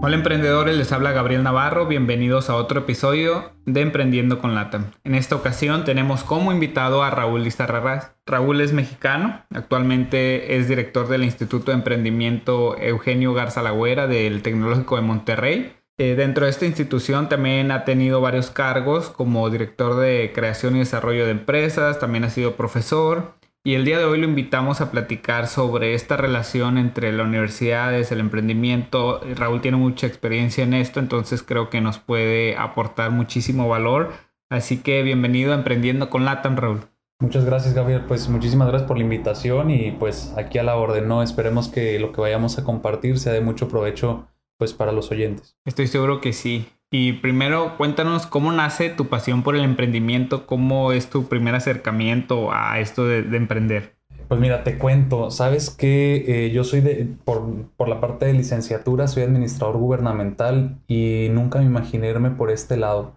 [0.00, 4.92] Hola emprendedores, les habla Gabriel Navarro, bienvenidos a otro episodio de Emprendiendo con Latam.
[5.02, 8.12] En esta ocasión tenemos como invitado a Raúl Lizarraraz.
[8.24, 14.94] Raúl es mexicano, actualmente es director del Instituto de Emprendimiento Eugenio Garza Lagüera del Tecnológico
[14.94, 15.72] de Monterrey.
[15.98, 20.78] Eh, dentro de esta institución también ha tenido varios cargos como director de creación y
[20.78, 23.37] desarrollo de empresas, también ha sido profesor,
[23.68, 28.10] y el día de hoy lo invitamos a platicar sobre esta relación entre las universidades,
[28.10, 29.20] el emprendimiento.
[29.34, 34.14] Raúl tiene mucha experiencia en esto, entonces creo que nos puede aportar muchísimo valor.
[34.48, 36.80] Así que bienvenido a Emprendiendo con Latam, Raúl.
[37.20, 38.04] Muchas gracias, Gabriel.
[38.08, 41.22] Pues muchísimas gracias por la invitación y pues aquí a la orden, ¿no?
[41.22, 45.58] Esperemos que lo que vayamos a compartir sea de mucho provecho pues para los oyentes.
[45.66, 46.68] Estoy seguro que sí.
[46.90, 52.50] Y primero, cuéntanos cómo nace tu pasión por el emprendimiento, cómo es tu primer acercamiento
[52.50, 53.96] a esto de, emprender.
[54.26, 59.06] Pues mira, te cuento, sabes que eh, yo soy de, por, la parte de licenciatura,
[59.06, 63.16] soy administrador gubernamental y nunca me imaginé irme por este lado.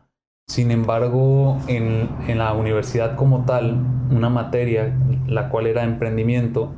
[0.50, 3.78] Sin embargo, en, en la universidad como tal,
[4.10, 4.94] una materia,
[5.28, 6.74] la cual era emprendimiento,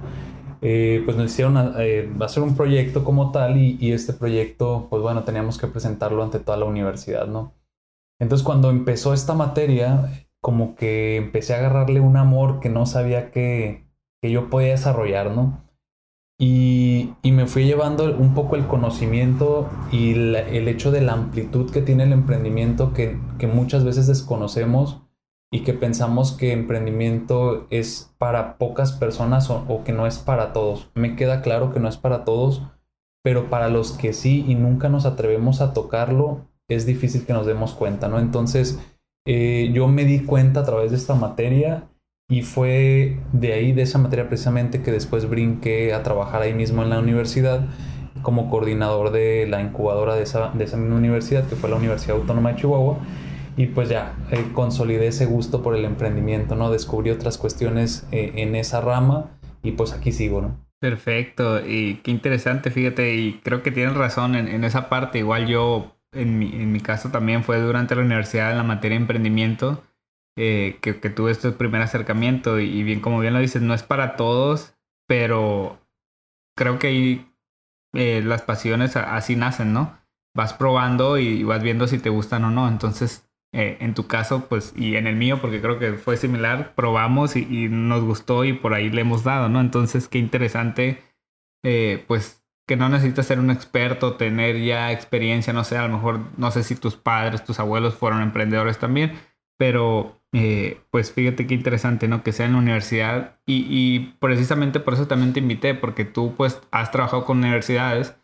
[0.66, 5.26] eh, pues nos hicieron eh, hacer un proyecto como tal y, este proyecto, pues bueno,
[5.26, 7.54] teníamos que presentarlo ante toda la universidad, ¿no?
[8.18, 13.30] Entonces cuando empezó esta materia, como que empecé a agarrarle un amor que no sabía
[13.30, 13.86] que,
[14.22, 15.66] que yo podía desarrollar, ¿no?
[16.40, 21.72] Y, y, me fui llevando un poco el conocimiento y el hecho de la amplitud
[21.72, 25.03] que tiene el emprendimiento que, que muchas veces desconocemos
[25.54, 30.90] y que pensamos que emprendimiento es para pocas personas o, que no es para todos.
[30.96, 32.64] Me queda claro que no es para todos,
[33.24, 37.46] pero para los que sí y nunca nos atrevemos a tocarlo, es difícil que nos
[37.46, 38.18] demos cuenta, ¿no?
[38.18, 38.80] Entonces,
[39.28, 41.88] eh, yo me di cuenta a través de esta materia
[42.28, 46.82] y fue de ahí, de esa materia precisamente, que después brinqué a trabajar ahí mismo
[46.82, 47.62] en la universidad
[48.24, 52.18] como coordinador de la incubadora de esa, de esa misma universidad, que fue la Universidad
[52.18, 52.98] Autónoma de Chihuahua
[53.56, 56.72] y pues ya eh, consolidé ese gusto por el emprendimiento, ¿no?
[56.72, 59.32] Descubrí otras cuestiones eh, en esa rama
[59.62, 60.58] y pues aquí sigo, ¿no?
[60.80, 65.96] Perfecto, y qué interesante, fíjate, y creo que tienes razón en, esa parte, igual yo,
[66.12, 69.82] en mi, en mi, caso también fue durante la universidad en la materia de emprendimiento
[70.38, 73.82] eh, que, que, tuve este primer acercamiento y, bien, como bien lo dices, no es
[73.82, 74.76] para todos,
[75.08, 75.80] pero
[76.58, 77.30] creo que ahí
[77.94, 79.98] las pasiones así nacen, ¿no?
[80.36, 83.23] Vas probando y vas viendo si te gustan o no, entonces
[83.54, 87.36] eh, en tu caso, pues, y en el mío, porque creo que fue similar, probamos
[87.36, 89.62] y, nos gustó y por ahí le hemos dado, ¿no?
[89.62, 91.04] Entonces, qué interesante,
[91.64, 95.94] eh, pues, que no necesitas ser un experto, tener ya experiencia, no sé, a lo
[95.94, 99.14] mejor, no sé si tus padres, tus abuelos fueron emprendedores también,
[99.58, 102.24] pero, eh, pues, fíjate qué interesante, ¿no?
[102.24, 106.34] Que sea en la universidad y, y precisamente por eso también te invité, porque tú,
[106.36, 108.16] pues, has trabajado con universidades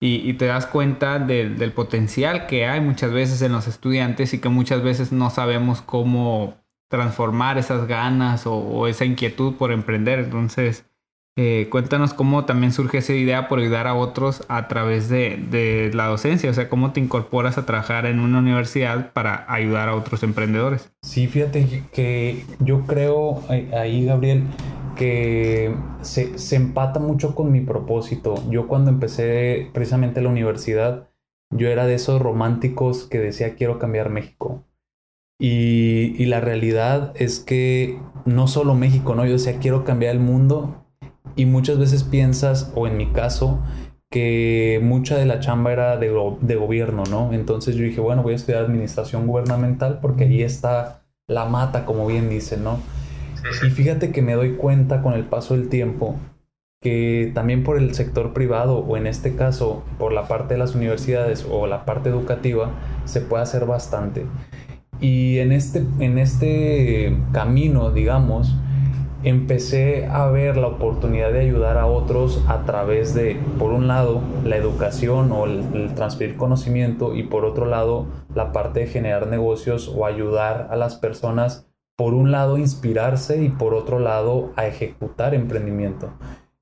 [0.00, 4.48] y, te das cuenta del potencial que hay muchas veces en los estudiantes y que
[4.48, 6.56] muchas veces no sabemos cómo
[6.88, 10.20] transformar esas ganas o, esa inquietud por emprender.
[10.20, 10.87] Entonces,
[11.40, 16.06] eh, cuéntanos cómo también surge esa idea por ayudar a otros a través de, la
[16.06, 20.24] docencia, o sea, cómo te incorporas a trabajar en una universidad para ayudar a otros
[20.24, 20.90] emprendedores.
[21.00, 24.42] Sí, fíjate que yo creo ahí, Gabriel,
[24.96, 28.42] que se, empata mucho con mi propósito.
[28.50, 31.08] Yo cuando empecé precisamente la universidad,
[31.54, 34.64] yo era de esos románticos que decía quiero cambiar México.
[35.38, 39.24] Y, la realidad es que no solo México, ¿no?
[39.24, 40.84] Yo decía quiero cambiar el mundo
[41.38, 43.60] y muchas veces piensas, o en mi caso,
[44.10, 47.32] que mucha de la chamba era de, de, gobierno, ¿no?
[47.32, 52.08] Entonces yo dije, bueno, voy a estudiar administración gubernamental porque ahí está la mata, como
[52.08, 52.80] bien dicen, ¿no?
[53.64, 56.16] Y fíjate que me doy cuenta con el paso del tiempo
[56.80, 60.74] que también por el sector privado o en este caso por la parte de las
[60.74, 62.72] universidades o la parte educativa
[63.04, 64.26] se puede hacer bastante.
[65.00, 68.56] Y en este, en este camino, digamos,
[69.24, 74.22] empecé a ver la oportunidad de ayudar a otros a través de, por un lado,
[74.44, 79.92] la educación o el, transferir conocimiento y por otro lado, la parte de generar negocios
[79.94, 81.66] o ayudar a las personas
[81.96, 86.12] por un lado inspirarse y por otro lado a ejecutar emprendimiento,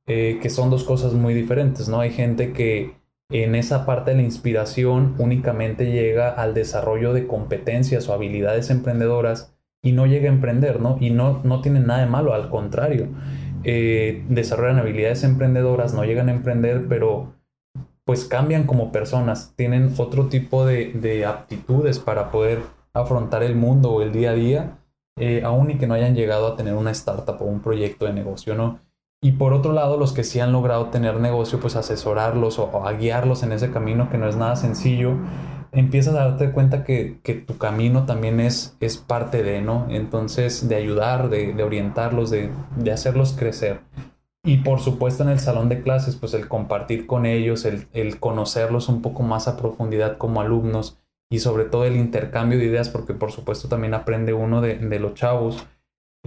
[0.07, 2.01] eh, que son dos cosas muy diferentes, ¿no?
[2.01, 2.95] Hay gente que,
[3.29, 9.56] en esa parte de la inspiración únicamente llega al desarrollo de competencias o habilidades emprendedoras
[9.83, 10.97] y no llega a emprender, ¿no?
[11.01, 13.09] Y no, no tienen nada de malo, al contrario,
[13.65, 17.35] eh, desarrollan habilidades emprendedoras, no llegan a emprender, pero
[18.05, 22.63] pues cambian como personas, tienen otro tipo de, aptitudes para poder
[22.93, 24.79] afrontar el mundo o el día a día,
[25.19, 28.13] eh, aún y que no hayan llegado a tener una startup o un proyecto de
[28.13, 28.79] negocio, ¿no?
[29.21, 32.93] Y por otro lado, los que sí han logrado tener negocio, pues asesorarlos o, a
[32.93, 35.17] guiarlos en ese camino que no es nada sencillo,
[35.77, 39.87] empiezas a darte cuenta que, tu camino también es, es parte de, ¿no?
[39.91, 43.81] Entonces, de ayudar, de, orientarlos, de, de, hacerlos crecer.
[44.45, 48.19] Y por supuesto en el salón de clases, pues el compartir con ellos, el, el
[48.19, 50.99] conocerlos un poco más a profundidad como alumnos
[51.31, 55.01] y sobre todo el intercambio de ideas, porque por supuesto también aprende uno de, de
[55.01, 55.67] los chavos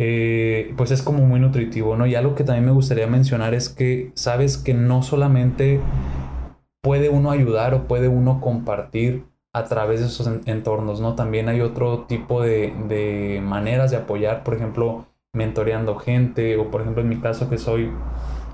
[0.01, 2.07] eh, pues es como muy nutritivo, ¿no?
[2.07, 5.81] Y algo que también me gustaría mencionar es que sabes que no solamente
[6.81, 11.15] puede uno ayudar o puede uno compartir a través de esos entornos, ¿no?
[11.15, 17.03] También hay otro tipo de, maneras de apoyar, por ejemplo, mentoreando gente o por ejemplo
[17.03, 17.91] en mi caso que soy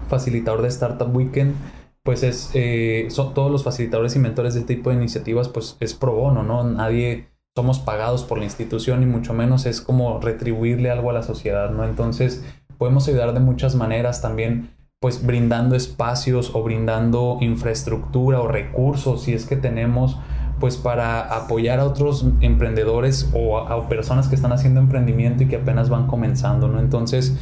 [0.10, 1.56] facilitador de Startup Weekend,
[2.04, 5.78] pues es, eh, son todos los facilitadores y mentores de este tipo de iniciativas, pues
[5.80, 6.64] es pro bono, ¿no?
[6.64, 11.24] Nadie somos pagados por la institución y mucho menos es como retribuirle algo a la
[11.24, 11.84] sociedad, ¿no?
[11.84, 12.44] Entonces
[12.78, 14.70] podemos ayudar de muchas maneras también
[15.00, 20.18] pues brindando espacios o brindando infraestructura o recursos si es que tenemos
[20.60, 25.58] pues para apoyar a otros emprendedores o a, personas que están haciendo emprendimiento y que
[25.58, 26.80] apenas van comenzando, ¿no?
[26.80, 27.38] Entonces,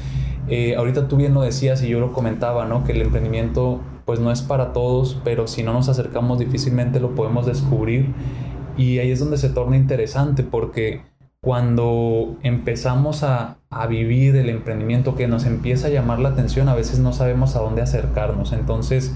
[0.48, 2.84] eh, ahorita tú bien lo decías y yo lo comentaba, ¿no?
[2.84, 7.16] Que el emprendimiento pues no es para todos, pero si no nos acercamos difícilmente lo
[7.16, 8.14] podemos descubrir
[8.76, 11.02] y ahí es donde se torna interesante porque
[11.44, 13.58] cuando empezamos a,
[13.90, 17.60] vivir el emprendimiento que nos empieza a llamar la atención, a veces no sabemos a
[17.60, 18.54] dónde acercarnos.
[18.54, 19.16] Entonces,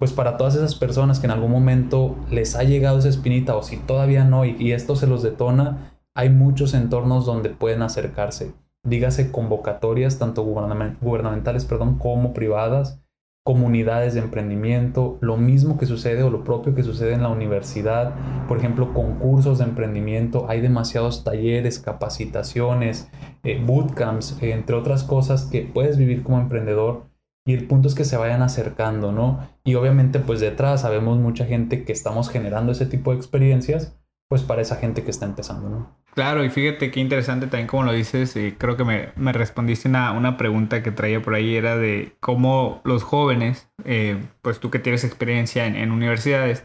[0.00, 3.62] pues para todas esas personas que en algún momento les ha llegado esa espinita o
[3.62, 8.54] si todavía no y, esto se los detona, hay muchos entornos donde pueden acercarse.
[8.82, 13.02] Dígase convocatorias, tanto gubernamentales perdón, como privadas,
[13.44, 18.14] comunidades de emprendimiento, lo mismo que sucede o lo propio que sucede en la universidad,
[18.48, 23.10] por ejemplo, concursos de emprendimiento, hay demasiados talleres, capacitaciones,
[23.42, 27.09] eh, bootcamps, entre otras cosas que puedes vivir como emprendedor
[27.50, 29.48] y el punto es que se vayan acercando, ¿no?
[29.64, 33.96] Y obviamente pues detrás sabemos mucha gente que estamos generando ese tipo de experiencias,
[34.28, 36.00] pues para esa gente que está empezando, ¿no?
[36.14, 39.88] Claro, y fíjate qué interesante también como lo dices, y creo que me, me respondiste
[39.88, 44.70] una, una, pregunta que traía por ahí, era de cómo los jóvenes, eh, pues tú
[44.70, 46.64] que tienes experiencia en, en universidades,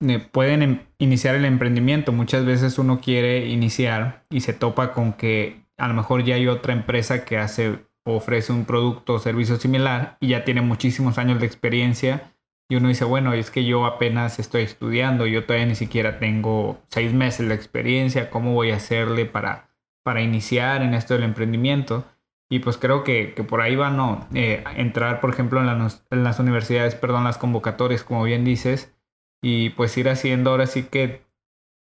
[0.00, 2.12] eh, pueden em, iniciar el emprendimiento.
[2.12, 6.46] Muchas veces uno quiere iniciar y se topa con que a lo mejor ya hay
[6.48, 11.40] otra empresa que hace ofrece un producto o servicio similar y ya tiene muchísimos años
[11.40, 12.32] de experiencia
[12.70, 16.78] y uno dice, bueno, es que yo apenas estoy estudiando, yo todavía ni siquiera tengo
[16.86, 19.70] seis meses de experiencia, ¿cómo voy a hacerle para,
[20.04, 22.04] para iniciar en esto del emprendimiento?
[22.48, 26.38] Y pues creo que, por ahí van a eh, entrar, por ejemplo, en, en, las
[26.38, 28.94] universidades, perdón, las convocatorias, como bien dices,
[29.42, 31.22] y pues ir haciendo ahora sí que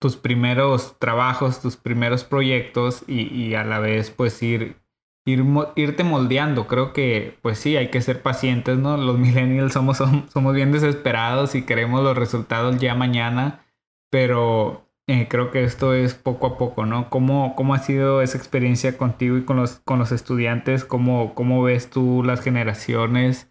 [0.01, 4.77] tus primeros trabajos, tus primeros proyectos y, y a la vez pues ir
[5.25, 6.67] irte moldeando.
[6.67, 8.97] Creo que, pues sí, hay que ser pacientes, ¿no?
[8.97, 13.65] Los millennials somos, somos bien desesperados y queremos los resultados ya mañana,
[14.11, 17.11] pero eh, creo que esto es poco a poco, ¿no?
[17.11, 20.85] ¿Cómo, cómo ha sido esa experiencia contigo y con los, con los estudiantes?
[20.85, 23.49] ¿Cómo, ¿Cómo ves tú las generaciones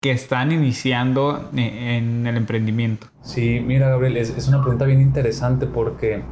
[0.00, 3.08] que están iniciando eh, en el emprendimiento?
[3.22, 6.22] Sí, mira, Gabriel, es, es una pregunta bien interesante porque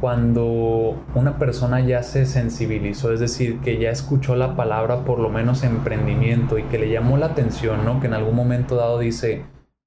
[0.00, 5.28] cuando una persona ya se sensibilizó, es decir, que ya escuchó la palabra por lo
[5.28, 8.00] menos emprendimiento y que le llamó la atención, ¿no?
[8.00, 9.44] Que en algún momento dado dice,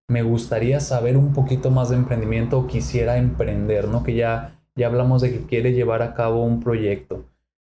[0.08, 4.04] me gustaría saber un poquito más de emprendimiento o quisiera emprender, ¿no?
[4.04, 7.26] Que ya, ya hablamos de que quiere llevar a cabo un proyecto.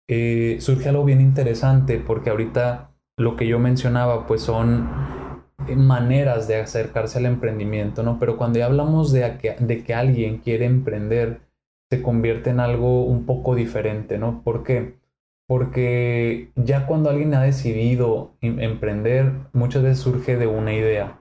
[0.08, 4.88] Eh, surge algo bien interesante porque ahorita lo que yo mencionaba pues son
[5.76, 8.18] maneras de acercarse al emprendimiento, ¿no?
[8.18, 11.40] Pero cuando ya hablamos de que, de que alguien quiere emprender,
[11.90, 14.42] se convierte en algo un poco diferente, ¿no?
[14.42, 14.98] ¿Por qué?
[15.46, 21.20] Porque ya cuando alguien ha decidido em, emprender, muchas veces surge de una idea.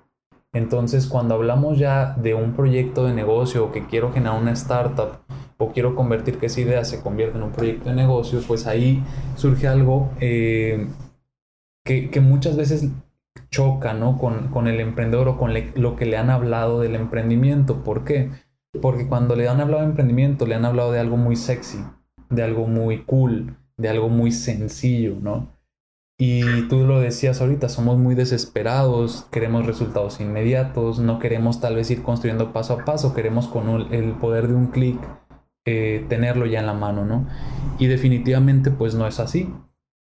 [0.53, 5.17] Entonces, cuando hablamos ya de un proyecto de negocio o que quiero generar una startup
[5.57, 9.03] o quiero convertir que esa idea se convierta en un proyecto de negocio, pues ahí
[9.35, 10.87] surge algo eh,
[11.83, 12.87] que, muchas veces
[13.49, 14.17] choca ¿no?
[14.19, 17.83] con, con el emprendedor o con lo que le han hablado del emprendimiento.
[17.83, 18.29] ¿Por qué?
[18.81, 21.83] Porque cuando le han hablado de emprendimiento, le han hablado de algo muy sexy,
[22.29, 25.53] de algo muy cool, de algo muy sencillo, ¿no?
[26.19, 31.89] Y tú lo decías ahorita, somos muy desesperados, queremos resultados inmediatos, no queremos tal vez
[31.91, 34.97] ir construyendo paso a paso, queremos con el poder de un clic
[35.65, 37.27] eh, tenerlo ya en la mano, ¿no?
[37.79, 39.49] Y definitivamente pues no es así.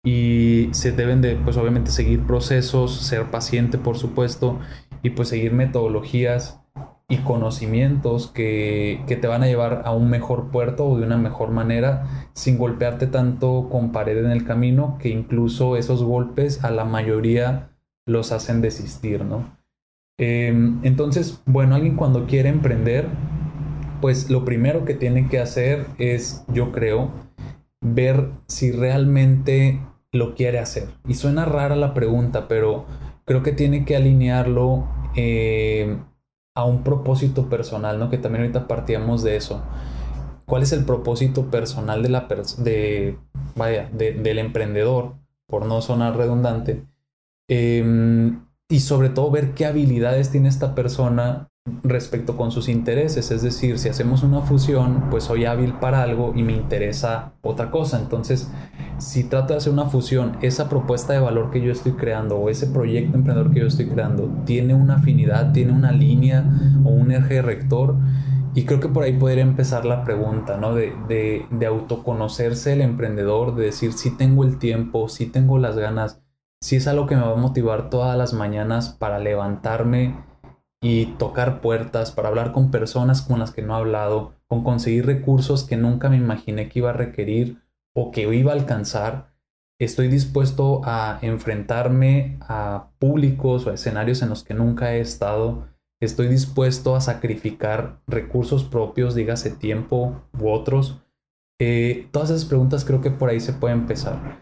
[0.04, 4.60] Y se deben de, pues obviamente seguir procesos, ser paciente por supuesto,
[5.04, 6.62] y pues seguir metodologías
[7.10, 11.18] y conocimientos que, que, te van a llevar a un mejor puerto o de una
[11.18, 16.72] mejor manera sin golpearte tanto con pared en el camino que incluso esos golpes a
[16.72, 17.72] la mayoría
[18.06, 19.58] los hacen desistir, ¿no?
[20.20, 23.08] Em, entonces, bueno, alguien cuando quiere emprender
[24.02, 27.12] pues lo primero que tiene que hacer es, yo creo,
[27.82, 30.90] ver si realmente lo quiere hacer.
[31.08, 32.86] Y suena rara la pregunta, pero
[33.26, 35.98] creo que tiene que alinearlo eh,
[36.60, 38.10] a un propósito personal, ¿no?
[38.10, 39.62] Que también ahorita partíamos de eso.
[40.46, 43.18] ¿Cuál es el propósito personal de la de,
[43.56, 45.16] vaya, del emprendedor?
[45.48, 46.86] Por no sonar redundante.
[47.48, 51.50] Em, y sobre todo ver qué habilidades tiene esta persona
[51.84, 53.32] respecto con sus intereses.
[53.32, 57.72] Es decir, si hacemos una fusión, pues soy hábil para algo y me interesa otra
[57.72, 58.00] cosa.
[58.00, 58.52] Entonces,
[58.98, 62.50] si trato de hacer una fusión, esa propuesta de valor que yo estoy creando o
[62.50, 66.46] ese proyecto emprendedor que yo estoy creando tiene una afinidad, tiene una línea
[66.84, 67.96] o un eje rector.
[68.56, 70.74] Y creo que por ahí podría empezar la pregunta, ¿no?
[70.74, 75.78] De, de, de autoconocerse el emprendedor, de decir si tengo el tiempo, si tengo las
[75.78, 76.22] ganas,
[76.62, 80.29] si es algo que me va a motivar todas las mañanas para levantarme
[80.82, 85.06] y tocar puertas, para hablar con personas con las que no he hablado, con conseguir
[85.06, 87.62] recursos que nunca me imaginé que iba a requerir
[87.94, 89.34] o que iba a alcanzar.
[89.80, 95.68] Estoy dispuesto a enfrentarme a públicos o escenarios en los que nunca he estado.
[96.02, 101.02] Estoy dispuesto a sacrificar recursos propios, dígase tiempo u otros.
[101.60, 104.42] Eh, todas esas preguntas creo que por ahí se puede empezar.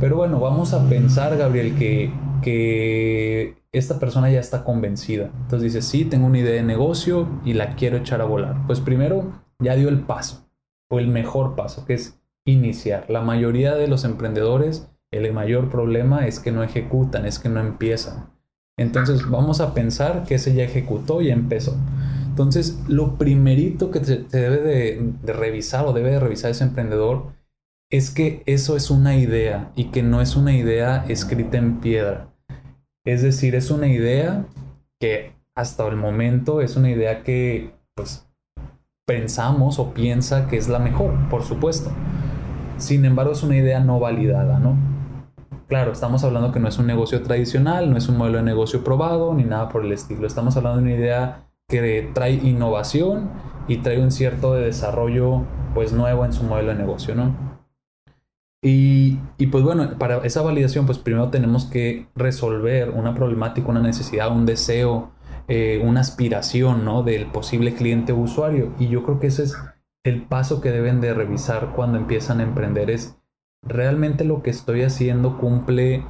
[0.00, 5.30] Pero bueno, vamos a pensar, Gabriel, que, que esta persona ya está convencida.
[5.42, 8.66] Entonces dice, sí, tengo una idea de negocio y la quiero echar a volar.
[8.66, 10.48] Pues primero ya dio el paso,
[10.88, 13.08] o el mejor paso, que es iniciar.
[13.08, 17.60] La mayoría de los emprendedores, el mayor problema es que no ejecutan, es que no
[17.60, 18.30] empiezan.
[18.76, 21.76] Entonces vamos a pensar que ese ya ejecutó y empezó.
[22.26, 27.32] Entonces lo primerito que se debe de, de revisar o debe de revisar ese emprendedor
[27.90, 32.28] es que eso es una idea y que no es una idea escrita en piedra.
[33.04, 34.46] Es decir, es una idea
[34.98, 38.26] que hasta el momento es una idea que pues
[39.06, 41.90] pensamos o piensa que es la mejor, por supuesto.
[42.78, 44.76] Sin embargo, es una idea no validada, ¿no?
[45.68, 48.82] Claro, estamos hablando que no es un negocio tradicional, no es un modelo de negocio
[48.82, 50.26] probado ni nada por el estilo.
[50.26, 53.30] Estamos hablando de una idea que trae innovación
[53.68, 57.43] y trae un cierto de desarrollo pues nuevo en su modelo de negocio, ¿no?
[58.66, 59.18] Y,
[59.52, 64.46] pues bueno, para esa validación, pues primero tenemos que resolver una problemática, una necesidad, un
[64.46, 65.10] deseo,
[65.48, 67.02] eh, una aspiración, ¿no?
[67.02, 68.72] Del posible cliente o usuario.
[68.78, 69.54] Y yo creo que ese es
[70.02, 72.88] el paso que deben de revisar cuando empiezan a emprender.
[72.88, 73.18] Es
[73.60, 76.02] realmente lo que estoy haciendo cumple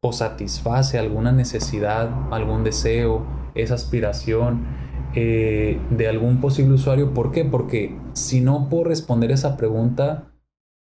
[0.00, 4.66] o satisface alguna necesidad, algún deseo, esa aspiración
[5.14, 7.14] eh, de algún posible usuario.
[7.14, 7.44] ¿Por qué?
[7.44, 10.31] Porque si no puedo responder esa pregunta,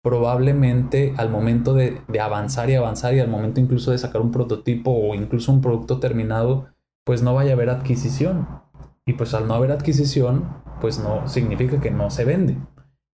[0.03, 4.91] probablemente al momento de, avanzar y avanzar y al momento incluso de sacar un prototipo
[4.91, 6.67] o incluso un producto terminado,
[7.05, 8.47] pues no vaya a haber adquisición.
[9.07, 10.49] Y pues al no haber adquisición,
[10.81, 12.57] pues no significa que no se vende.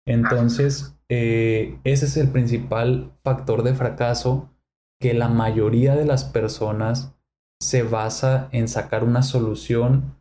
[0.07, 4.51] Entonces, eh, ese es el principal factor de fracaso
[4.99, 7.15] que la mayoría de las personas
[7.59, 10.15] se basa en sacar una solución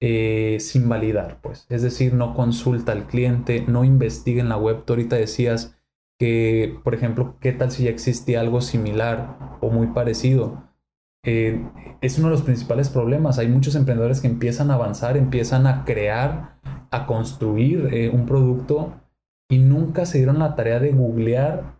[0.00, 1.66] eh, sin validar, pues.
[1.68, 4.84] Es decir, no consulta al cliente, no investiga en la web.
[4.84, 5.75] Tú ahorita decías,
[6.18, 10.64] que, por ejemplo, ¿qué tal si ya existía algo similar o muy parecido?
[11.24, 11.60] Eh,
[12.00, 13.38] es uno de los principales problemas.
[13.38, 18.94] Hay muchos emprendedores que empiezan a avanzar, empiezan a crear, a construir eh, un producto
[19.48, 21.76] y nunca se dieron la tarea de googlear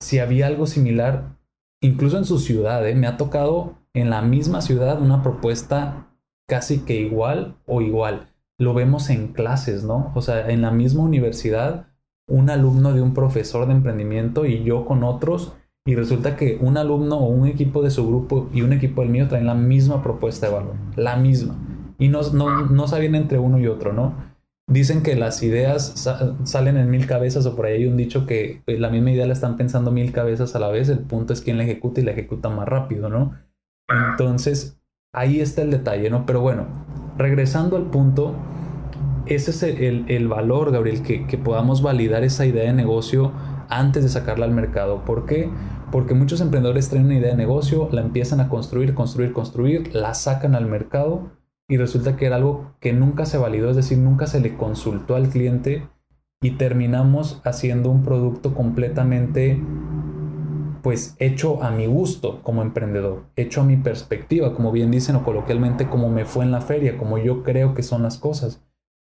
[0.00, 1.38] si había algo similar,
[1.80, 2.86] incluso en su ciudad.
[2.88, 2.94] Eh.
[2.94, 6.08] Me ha tocado en la misma ciudad una propuesta
[6.48, 8.28] casi que igual o igual.
[8.58, 10.12] Lo vemos en clases, ¿no?
[10.14, 11.91] O sea, en la misma universidad
[12.28, 16.76] un alumno de un profesor de emprendimiento y yo con otros y resulta que un
[16.76, 20.02] alumno o un equipo de su grupo y un equipo del mío traen la misma
[20.02, 21.56] propuesta de valor, la misma.
[21.98, 24.14] Y no, no, no saben entre uno y otro, ¿no?
[24.68, 26.08] Dicen que las ideas
[26.44, 29.26] salen en mil cabezas o por ahí hay un dicho que eh, la misma idea
[29.26, 32.04] la están pensando mil cabezas a la vez, el punto es quién la ejecuta y
[32.04, 33.36] la ejecuta más rápido, ¿no?
[33.88, 34.80] Entonces,
[35.12, 36.24] ahí está el detalle, ¿no?
[36.26, 36.66] Pero bueno,
[37.18, 38.34] regresando al punto,
[39.26, 43.32] ese es el, valor, Gabriel, que, podamos validar esa idea de negocio
[43.68, 45.04] antes de sacarla al mercado.
[45.04, 45.48] ¿Por qué?
[45.90, 50.14] Porque muchos emprendedores traen una idea de negocio, la empiezan a construir, construir, construir, la
[50.14, 51.30] sacan al mercado
[51.68, 55.14] y resulta que era algo que nunca se validó, es decir, nunca se le consultó
[55.14, 55.88] al cliente
[56.42, 59.62] y terminamos haciendo un producto completamente
[60.82, 65.24] pues hecho a mi gusto como emprendedor, hecho a mi perspectiva, como bien dicen o
[65.24, 68.60] coloquialmente como me fue en la feria, como yo creo que son las cosas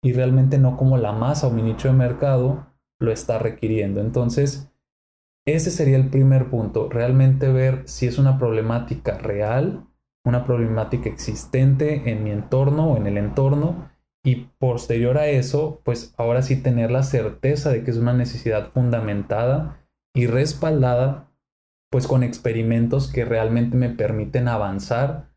[0.03, 2.67] y realmente no como la masa o mi nicho de mercado
[3.01, 4.01] lo está requiriendo.
[4.01, 4.73] Entonces,
[5.47, 9.87] ese sería el primer punto, realmente ver si es una problemática real,
[10.25, 13.91] una problemática existente en mi entorno o en el entorno
[14.25, 18.71] y posterior a eso, pues ahora sí tener la certeza de que es una necesidad
[18.71, 21.29] fundamentada y respaldada
[21.91, 25.29] pues con experimentos que realmente me permiten avanzar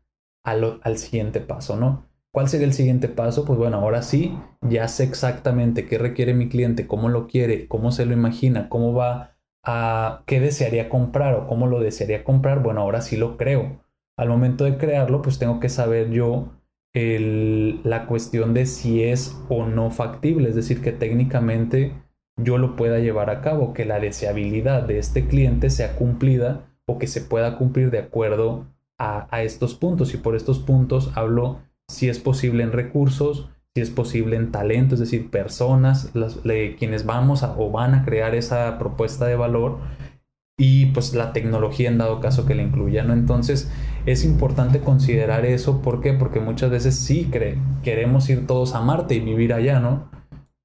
[0.44, 2.08] al, al, siguiente paso, ¿no?
[2.36, 3.46] ¿Cuál sería el siguiente paso?
[3.46, 7.92] Pues bueno, ahora sí, ya sé exactamente qué requiere mi cliente, cómo lo quiere, cómo
[7.92, 12.62] se lo imagina, cómo va a, qué desearía comprar o cómo lo desearía comprar.
[12.62, 13.80] Bueno, ahora sí lo creo.
[14.18, 16.52] Al momento de crearlo, pues tengo que saber yo
[16.92, 21.94] la cuestión de si es o no factible, es decir, que técnicamente
[22.36, 26.98] yo lo pueda llevar a cabo, que la deseabilidad de este cliente sea cumplida o
[26.98, 28.66] que se pueda cumplir de acuerdo
[28.98, 30.12] a, estos puntos.
[30.12, 34.94] Y por estos puntos hablo si es posible en recursos, si es posible en talento,
[34.94, 36.10] es decir, personas,
[36.78, 39.78] quienes vamos a, o van a crear esa propuesta de valor
[40.58, 43.12] y pues la tecnología en dado caso que la incluya, ¿no?
[43.12, 43.70] Entonces
[44.06, 46.14] es importante considerar eso, ¿por qué?
[46.14, 47.30] Porque muchas veces sí
[47.82, 50.10] queremos ir todos a Marte y vivir allá, ¿no?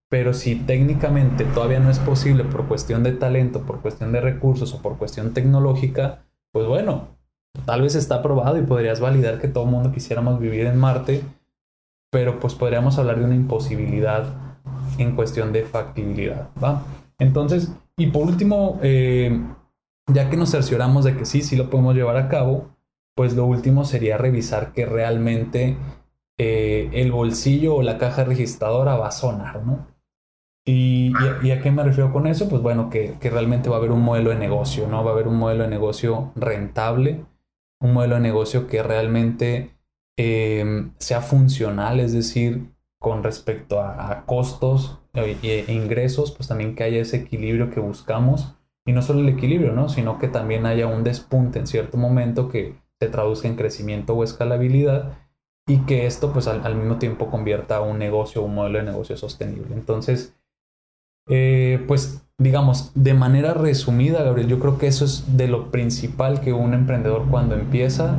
[0.09, 4.73] Pero si técnicamente todavía no es posible por cuestión de talento, por cuestión de recursos
[4.73, 7.17] o por cuestión tecnológica, pues bueno,
[7.65, 11.23] tal vez está aprobado y podrías validar que todo el mundo quisiéramos vivir en Marte,
[12.11, 14.25] pero pues podríamos hablar de una imposibilidad
[14.97, 16.83] en cuestión de factibilidad, ¿va?
[17.19, 19.39] Entonces, y por último, eh,
[20.07, 22.69] ya que nos cercioramos de que sí, sí lo podemos llevar a cabo,
[23.15, 25.77] pues lo último sería revisar que realmente
[26.37, 29.87] eh, el bolsillo o la caja registradora va a sonar, ¿no?
[30.65, 31.11] ¿Y,
[31.51, 32.47] a qué me refiero con eso?
[32.47, 35.03] Pues bueno, que, realmente va a haber un modelo de negocio, ¿no?
[35.03, 37.25] Va a haber un modelo de negocio rentable,
[37.81, 39.75] un modelo de negocio que realmente
[40.17, 46.83] em, sea funcional, es decir, con respecto a, costos e, e, ingresos, pues también que
[46.83, 48.55] haya ese equilibrio que buscamos.
[48.85, 49.89] Y no solo el equilibrio, ¿no?
[49.89, 54.23] Sino que también haya un despunte en cierto momento que se traduzca en crecimiento o
[54.23, 55.17] escalabilidad
[55.67, 58.85] y que esto pues al, al mismo tiempo convierta a un negocio, un modelo de
[58.85, 59.75] negocio sostenible.
[59.75, 60.35] Entonces,
[61.31, 66.41] eh, pues digamos, de manera resumida, Gabriel, yo creo que eso es de lo principal
[66.41, 68.15] que un emprendedor cuando empieza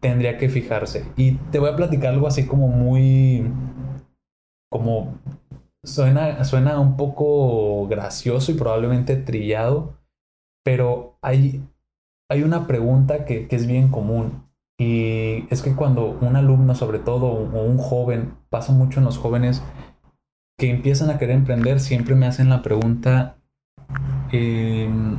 [0.00, 1.06] tendría que fijarse.
[1.16, 3.50] Y te voy a platicar algo así como muy,
[4.70, 5.14] como
[5.82, 9.94] suena, suena un poco gracioso y probablemente trillado,
[10.62, 11.64] pero hay,
[12.30, 14.44] hay una pregunta que, que es bien común.
[14.78, 19.16] Y es que cuando un alumno, sobre todo, o un joven, pasa mucho en los
[19.16, 19.62] jóvenes,
[20.58, 23.36] que empiezan a querer emprender siempre me hacen la pregunta,
[24.32, 25.18] em,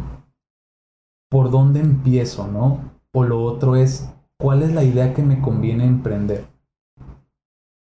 [1.30, 2.48] ¿por dónde empiezo?
[2.48, 2.93] ¿No?
[3.13, 6.45] O lo otro es, ¿cuál es la idea que me conviene emprender?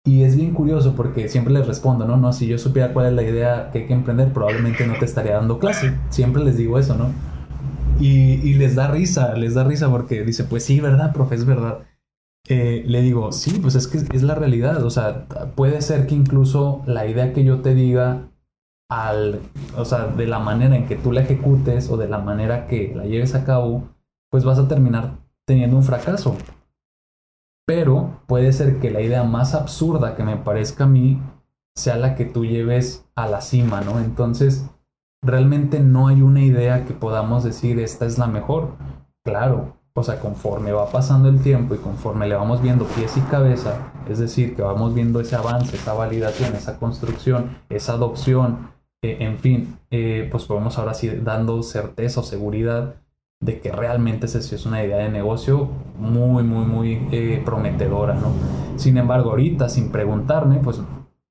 [0.06, 2.16] Y es bien curioso porque siempre les respondo, ¿no?
[2.16, 5.04] No, si yo supiera cuál es la idea que hay que emprender, probablemente no te
[5.04, 5.98] estaría dando clase.
[6.10, 7.12] Siempre les digo eso, ¿no?
[8.00, 11.36] Y, y les da risa, les da risa porque dice, pues sí, ¿verdad, profe?
[11.36, 11.80] Es verdad.
[12.50, 14.84] Eh, le digo, sí, pues es que es la realidad.
[14.84, 18.30] O sea, puede ser que incluso la idea que yo te diga,
[18.90, 19.42] al,
[19.76, 22.94] o sea, de la manera en que tú la ejecutes o de la manera que
[22.96, 23.90] la lleves a cabo,
[24.32, 26.36] pues vas a terminar teniendo un fracaso.
[27.66, 31.22] Pero puede ser que la idea más absurda que me parezca a mí
[31.76, 34.00] sea la que tú lleves a la cima, ¿no?
[34.00, 34.70] Entonces,
[35.22, 38.76] realmente no hay una idea que podamos decir esta es la mejor.
[39.24, 43.22] Claro, o sea, conforme va pasando el tiempo y conforme le vamos viendo pies y
[43.22, 48.70] cabeza, es decir, que vamos viendo ese avance, esa validación, esa construcción, esa adopción,
[49.02, 52.94] eh, en fin, eh, pues podemos ahora sí dando certeza o seguridad
[53.40, 58.28] de que realmente esa es una idea de negocio muy, muy, muy eh, prometedora, ¿no?
[58.76, 60.80] Sin embargo, ahorita, sin preguntarme, pues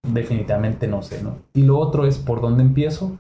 [0.03, 1.37] definitivamente no sé, ¿no?
[1.55, 3.17] Y lo otro es, ¿por dónde empiezo?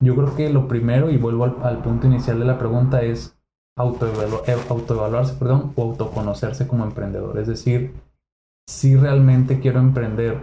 [0.00, 3.38] Yo creo que lo primero, y vuelvo al punto inicial de la pregunta, es
[3.76, 7.38] eh, autoevaluarse perdón, o autoconocerse como emprendedor.
[7.38, 7.94] Es decir,
[8.66, 10.38] si realmente quiero emprender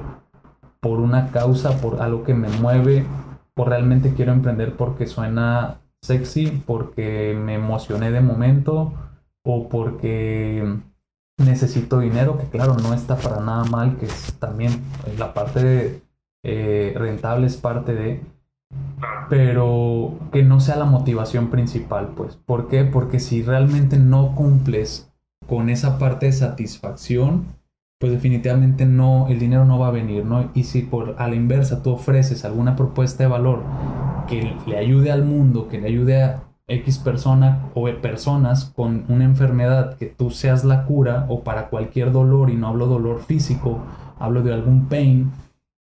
[0.79, 3.05] por una causa, por algo que me mueve,
[3.55, 8.93] o realmente quiero emprender porque suena sexy, porque me emocioné de momento,
[9.43, 10.79] o porque
[11.37, 14.83] necesito dinero, que claro, no está para nada mal, que es también
[15.17, 16.01] la parte
[16.43, 18.21] eh, rentable es parte de...
[19.29, 22.37] pero que no sea la motivación principal, pues.
[22.37, 22.83] ¿Por qué?
[22.83, 25.11] Porque si realmente no cumples
[25.47, 27.45] con esa parte de satisfacción,
[27.99, 30.49] pues definitivamente no, el dinero no va a venir, ¿no?
[30.53, 33.63] Y si por a la inversa tú ofreces alguna propuesta de valor
[34.27, 39.25] que le ayude al mundo, que le ayude a X persona o personas con una
[39.25, 43.79] enfermedad, que tú seas la cura o para cualquier dolor, y no hablo dolor físico,
[44.19, 45.31] hablo de algún pain,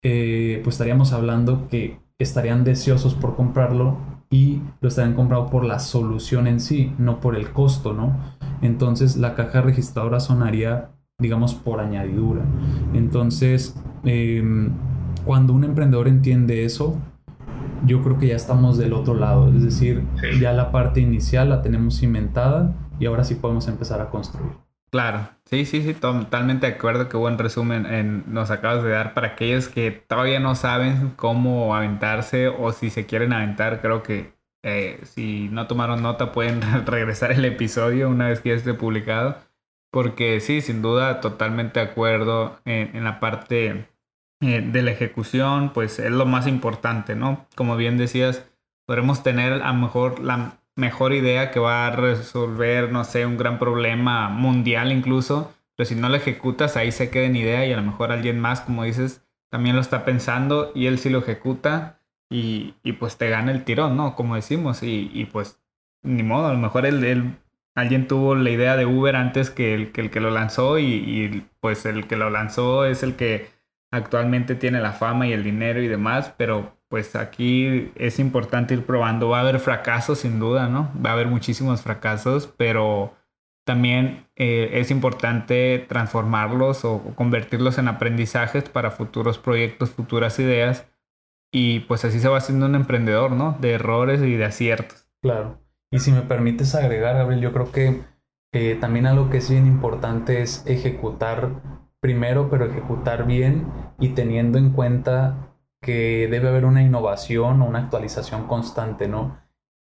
[0.04, 3.98] eh, pues estaríamos hablando que estarían deseosos por comprarlo
[4.30, 8.18] y lo estarían comprando por la solución en sí, no por el costo, ¿no?
[8.62, 12.42] Entonces la caja registradora sonaría, digamos, por añadidura.
[12.94, 14.72] Entonces, em,
[15.26, 16.98] cuando un emprendedor entiende eso,
[17.86, 20.04] yo creo que ya estamos del otro lado, es decir,
[20.42, 24.67] ya la parte inicial la tenemos cimentada y ahora sí podemos empezar a construir.
[24.98, 27.08] Claro, sí, sí, sí, totalmente de acuerdo.
[27.08, 32.48] Qué buen resumen nos acabas de dar para aquellos que todavía no saben cómo aventarse
[32.48, 33.80] o si se quieren aventar.
[33.80, 34.34] Creo que
[34.64, 39.38] eh, si no tomaron nota pueden regresar el episodio una vez que esté publicado.
[39.92, 43.88] Porque sí, sin duda, totalmente de acuerdo en, la parte
[44.42, 47.46] eh, de la ejecución, pues es lo más importante, ¿no?
[47.54, 48.50] Como bien decías,
[48.88, 53.36] podremos tener a lo mejor la mejor idea que va a resolver, no sé, un
[53.38, 57.74] gran problema mundial incluso, pero si no lo ejecutas, ahí se queda en idea y
[57.74, 61.20] a lo mejor alguien más, como dices, también lo está pensando y él sí lo
[61.20, 64.16] ejecuta y, y pues te gana el tirón, ¿no?
[64.16, 65.60] Como decimos, y, y pues
[66.04, 67.38] ni modo, a lo mejor él,
[67.76, 72.08] alguien tuvo la idea de Uber antes que el que, lo lanzó y pues el
[72.08, 73.50] que lo lanzó es el que
[73.92, 78.86] actualmente tiene la fama y el dinero y demás, pero pues aquí es importante ir
[78.86, 79.30] probando.
[79.30, 80.92] Va a haber fracasos sin duda, ¿no?
[81.04, 83.14] Va a haber muchísimos fracasos, pero
[83.66, 90.88] también eh, es importante transformarlos o, convertirlos en aprendizajes para futuros proyectos, futuras ideas.
[91.52, 93.58] Y pues así se va haciendo un emprendedor, ¿no?
[93.60, 95.10] De errores y de aciertos.
[95.22, 95.62] Claro.
[95.92, 98.02] Y si me permites agregar, Gabriel, yo creo que
[98.54, 101.62] eh, también algo que es bien importante es ejecutar
[102.00, 103.68] primero, pero ejecutar bien
[104.00, 105.47] y teniendo en cuenta
[105.82, 109.38] que debe haber una innovación o una actualización constante, ¿no?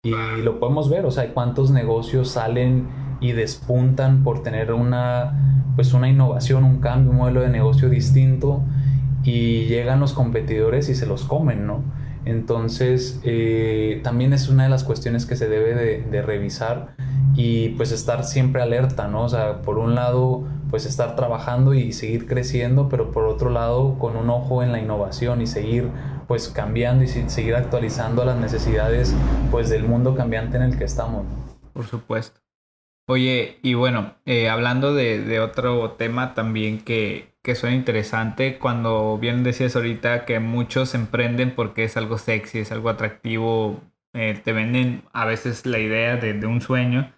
[0.04, 2.88] Y lo podemos ver, o sea, cuántos negocios salen
[3.20, 8.62] y despuntan por tener una, pues una innovación, un cambio, un modelo de negocio distinto
[9.22, 11.83] y llegan los competidores y se los comen, ¿no?
[12.24, 16.94] Entonces, eh, también es una de las cuestiones que se debe de, revisar
[17.34, 19.24] y pues estar siempre alerta, ¿no?
[19.24, 23.98] O sea, por un lado, pues estar trabajando y seguir creciendo, pero por otro lado
[23.98, 25.88] con un ojo en la innovación y seguir
[26.26, 29.14] pues cambiando y seguir actualizando las necesidades
[29.50, 31.24] pues del mundo cambiante en el que estamos.
[31.72, 32.43] Por supuesto.
[33.06, 39.44] Oye, y bueno, eh, hablando de, otro tema también que, que suena interesante, cuando bien
[39.44, 43.82] decías ahorita que muchos emprenden porque es algo sexy, es algo atractivo,
[44.14, 47.12] eh, te venden a veces la idea de, un sueño,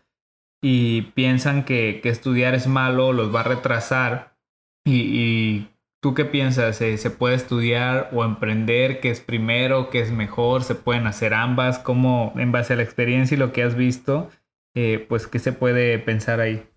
[0.62, 4.36] y piensan que, estudiar es malo, los va a retrasar.
[4.84, 5.68] Y,
[6.00, 6.76] tú qué piensas?
[6.76, 9.00] ¿Se, puede estudiar o emprender?
[9.00, 9.90] ¿Qué es primero?
[9.90, 10.64] ¿Qué es mejor?
[10.64, 11.78] ¿Se pueden hacer ambas?
[11.78, 14.30] ¿Cómo, en base a la experiencia y lo que has visto,
[14.76, 16.68] eh, pues qué se puede pensar ahí?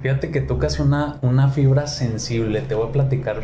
[0.00, 3.42] Fíjate que tocas una, una fibra sensible, te voy a platicar.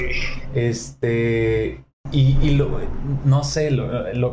[0.55, 2.79] Este, y, lo,
[3.25, 3.77] no sé,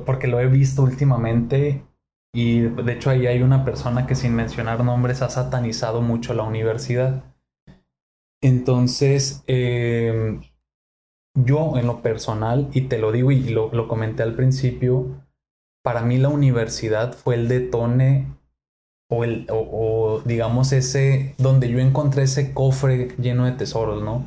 [0.05, 1.83] porque lo he visto últimamente
[2.31, 6.43] y de hecho ahí hay una persona que sin mencionar nombres ha satanizado mucho la
[6.43, 7.23] universidad.
[8.43, 10.41] Entonces, em,
[11.33, 15.25] yo en lo personal, y te lo digo y lo, lo, comenté al principio,
[15.83, 18.38] para mí la universidad fue el detone
[19.09, 24.25] o, el, o, digamos ese, donde yo encontré ese cofre lleno de tesoros, ¿no?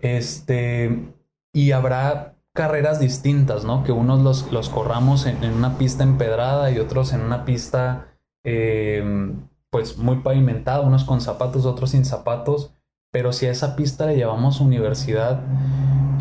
[0.00, 1.12] Este,
[1.52, 3.82] y habrá carreras distintas, ¿no?
[3.82, 9.32] Que unos los, los corramos en, una pista empedrada y otros en una pista eh,
[9.70, 12.72] pues muy pavimentada, unos con zapatos, otros sin zapatos,
[13.10, 15.40] pero si a esa pista le llevamos universidad,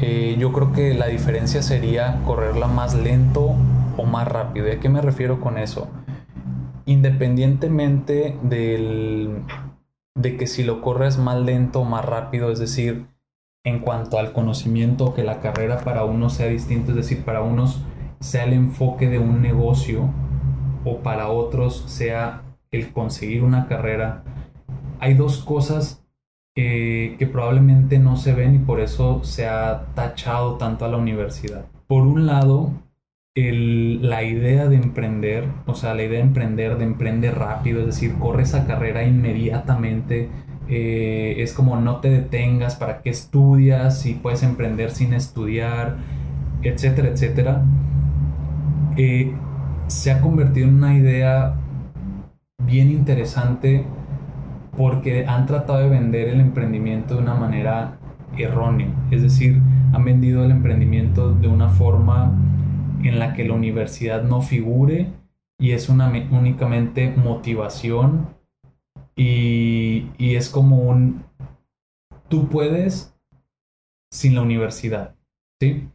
[0.02, 3.56] eh, yo creo que la diferencia sería correrla más lento
[3.98, 4.68] o más rápido.
[4.68, 5.88] ¿Y a qué me refiero con eso?
[6.88, 9.44] Independientemente del,
[10.16, 13.08] de que si lo corres más lento o más rápido, es decir,
[13.66, 17.82] en cuanto al conocimiento, que la carrera para unos sea distinta, es decir, para unos
[18.22, 20.10] sea el enfoque de un negocio
[20.86, 24.24] o para otros sea el conseguir una carrera.
[25.00, 26.04] Hay dos cosas
[26.56, 31.66] que probablemente no se ven y por eso se ha tachado tanto a la universidad.
[31.86, 32.72] Por un lado,
[33.38, 38.16] la idea de emprender, o sea, la idea de emprender, de emprender rápido, es decir,
[38.16, 40.30] corre esa carrera inmediatamente,
[40.68, 45.98] eh, es como no te detengas, para qué estudias, si puedes emprender sin estudiar,
[46.64, 47.64] etcétera, etcétera.
[48.98, 49.32] Eh,
[49.86, 51.54] se ha convertido en una idea
[52.66, 53.86] bien interesante
[54.76, 58.00] porque han tratado de vender el emprendimiento de una manera
[58.36, 58.88] errónea.
[59.12, 59.62] Es decir,
[59.94, 62.34] han vendido el emprendimiento de una forma
[63.04, 65.08] en la que la universidad no figure
[65.60, 68.36] y es una, únicamente motivación
[69.16, 71.24] y, y es como un
[72.30, 73.14] tú puedes
[74.12, 75.16] sin la universidad,
[75.60, 75.90] ¿sí?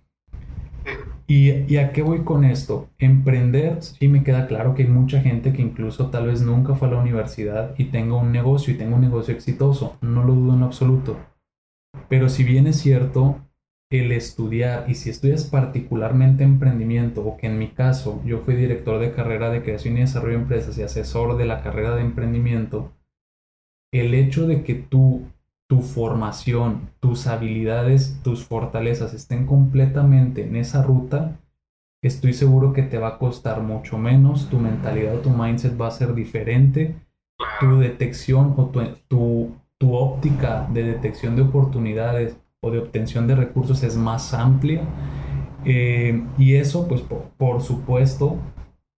[1.27, 2.91] ¿Y, a qué voy con esto?
[2.99, 6.89] Emprender, sí me queda claro que hay mucha gente que incluso tal vez nunca fue
[6.89, 10.55] a la universidad y tenga un negocio y tenga un negocio exitoso, no lo dudo
[10.55, 11.17] en absoluto.
[12.11, 13.41] Pero si bien es cierto,
[13.99, 18.99] el estudiar, y si estudias particularmente emprendimiento, o que en mi caso yo fui director
[18.99, 22.93] de carrera de creación y desarrollo de empresas y asesor de la carrera de emprendimiento,
[23.93, 25.27] el hecho de que tú
[25.73, 31.41] tu formación, tus habilidades, tus fortalezas estén completamente en esa ruta,
[32.03, 35.87] estoy seguro que te va a costar mucho menos, tu mentalidad o tu mindset va
[35.87, 36.95] a ser diferente,
[37.59, 43.83] tu detección o tu, tu, óptica de detección de oportunidades o de obtención de recursos
[43.83, 44.83] es más amplia.
[45.65, 48.37] Eh, y eso, pues por, supuesto,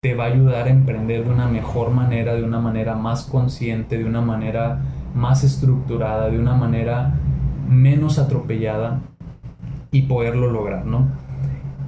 [0.03, 3.97] te va a ayudar a emprender de una mejor manera, de una manera más consciente,
[3.97, 4.81] de una manera
[5.15, 7.15] más estructurada, de una manera
[7.67, 9.01] menos atropellada
[9.89, 11.07] y poderlo lograr, ¿no?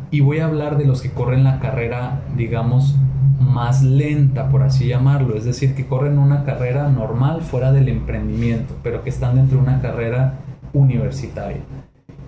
[0.09, 2.95] Y voy a hablar de los que corren la carrera, digamos,
[3.39, 8.75] más lenta, por así llamarlo, es decir, que corren una carrera normal fuera del emprendimiento,
[8.81, 10.39] pero que están dentro de una carrera
[10.77, 11.61] universitaria.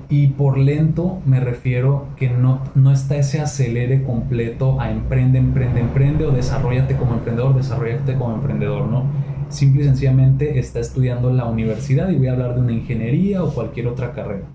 [0.09, 5.81] Y por lento me refiero que no, no está ese acelere completo a emprende, emprende,
[5.81, 9.05] emprende o desarrollate como emprendedor, desarrollate como emprendedor, ¿no?
[9.49, 13.53] simple y sencillamente está estudiando la universidad y voy a hablar de una ingeniería o
[13.53, 14.47] cualquier otra carrera.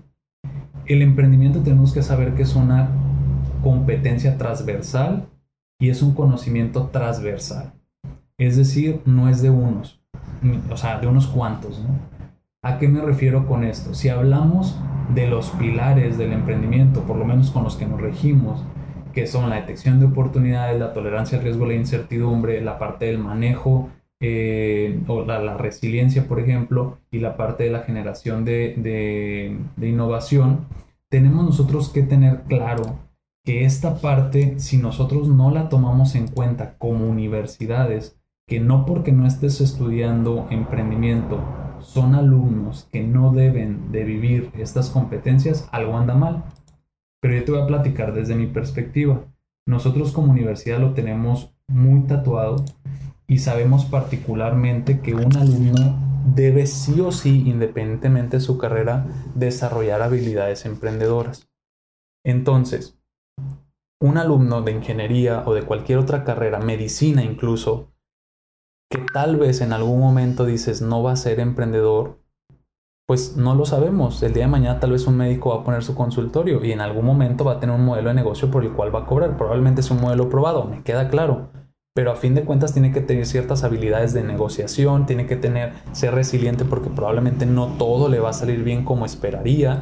[0.85, 2.89] El emprendimiento tenemos que saber que es una
[3.61, 5.27] competencia transversal
[5.79, 7.73] y es un conocimiento transversal.
[8.37, 10.01] Es decir, no es de unos,
[10.69, 11.81] o sea, de unos cuantos.
[12.65, 13.93] ¿A qué me refiero con esto?
[13.93, 14.75] Si hablamos
[15.13, 18.63] de los pilares del emprendimiento, por lo menos con los que nos regimos,
[19.13, 23.19] que son la detección de oportunidades, la tolerancia al riesgo, la incertidumbre, la parte del
[23.19, 30.65] manejo eh, o la, resiliencia, por ejemplo, y la parte de la generación de, innovación,
[31.07, 32.97] tenemos nosotros que tener claro
[33.43, 39.11] que esta parte, si nosotros no la tomamos en cuenta como universidades, que no porque
[39.11, 41.43] no estés estudiando emprendimiento,
[41.85, 46.43] son alumnos que no deben de vivir estas competencias, algo anda mal.
[47.21, 49.23] Pero yo te voy a platicar desde mi perspectiva.
[49.67, 52.63] Nosotros como universidad lo tenemos muy tatuado
[53.27, 55.97] y sabemos particularmente que un alumno
[56.33, 61.49] debe sí o sí, independientemente de su carrera, desarrollar habilidades emprendedoras.
[62.23, 62.99] Entonces,
[64.01, 67.94] un alumno de ingeniería o de cualquier otra carrera, medicina incluso,
[68.95, 72.19] que tal vez en algún momento dices no va a ser emprendedor,
[73.07, 74.23] pues no lo sabemos.
[74.23, 76.81] El día de mañana tal vez un médico va a poner su consultorio y en
[76.81, 79.37] algún momento va a tener un modelo de negocio por el cual va a cobrar.
[79.37, 81.49] Probablemente es un modelo probado, me queda claro
[81.95, 85.71] pero a fin de cuentas tiene que tener ciertas habilidades de negociación, tiene que tener,
[85.93, 89.79] ser resiliente porque probablemente no todo le va a salir bien como esperaría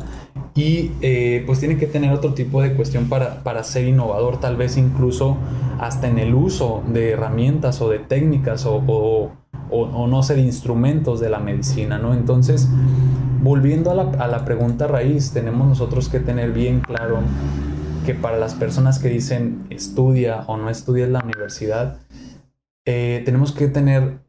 [0.54, 4.58] y eh, pues tiene que tener otro tipo de cuestión para, para ser innovador, tal
[4.58, 5.38] vez incluso
[5.80, 9.32] hasta en el uso de herramientas o de técnicas o, o,
[9.71, 12.13] o, no sé, de instrumentos de la medicina, ¿no?
[12.13, 12.69] Entonces,
[13.41, 17.21] volviendo a la, a la pregunta raíz, tenemos nosotros que tener bien claro
[18.06, 22.00] que para las personas que dicen estudia o no estudia en la universidad,
[22.86, 24.20] eh, tenemos que tener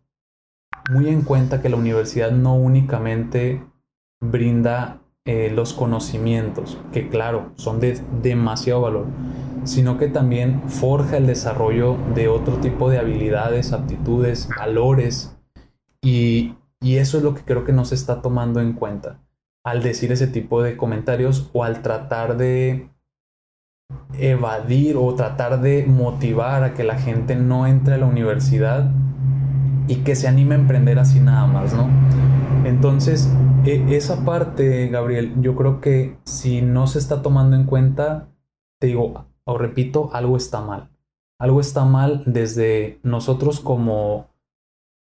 [0.90, 3.62] muy en cuenta que la universidad no únicamente
[4.20, 9.06] brinda eh, los conocimientos, que claro, son de demasiado valor,
[9.64, 15.37] sino que también forja el desarrollo de otro tipo de habilidades, aptitudes, valores,
[16.02, 19.20] y, y eso es lo que creo que no se está tomando en cuenta
[19.64, 22.90] al decir ese tipo de comentarios o al tratar de
[24.18, 28.90] evadir o tratar de motivar a que la gente no entre a la universidad
[29.88, 31.88] y que se anime a emprender así nada más, ¿no?
[32.64, 33.30] Entonces,
[33.64, 38.28] e, esa parte, Gabriel, yo creo que si no se está tomando en cuenta,
[38.80, 40.90] te digo, o repito, algo está mal.
[41.38, 44.28] Algo está mal desde nosotros como,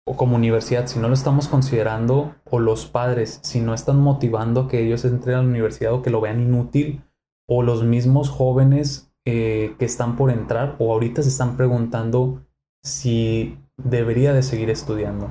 [0.06, 4.68] o como universidad, si no lo estamos considerando, o los padres, si no están motivando
[4.68, 7.02] que ellos entren a la universidad o que lo vean inútil,
[7.50, 12.46] o los mismos jóvenes eh, que están por entrar o ahorita se están preguntando
[12.84, 15.30] si debería de seguir estudiando.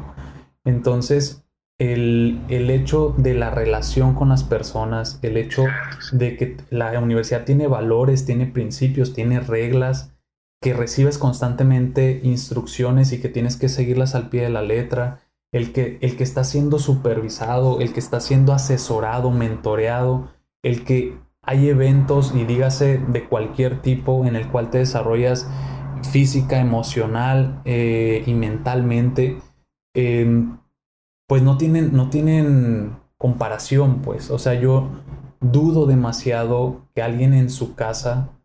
[0.65, 1.45] Entonces,
[1.79, 5.65] el, el, hecho de la relación con las personas, el hecho
[6.11, 10.13] de que la universidad tiene valores, tiene principios, tiene reglas
[10.61, 15.21] que recibes constantemente instrucciones y que tienes que seguirlas al pie de la letra,
[15.53, 20.33] el que, el que está siendo supervisado, el que está siendo asesorado, mentoreado,
[20.65, 21.17] el que
[21.49, 25.49] hay eventos y dígase de cualquier tipo en el cual te desarrollas
[26.13, 29.39] física, emocional eh, y mentalmente,
[29.95, 30.59] em,
[31.27, 34.31] pues no tienen, no tienen comparación, pues.
[34.31, 34.91] O sea, yo
[35.41, 38.39] dudo demasiado que alguien en su casa,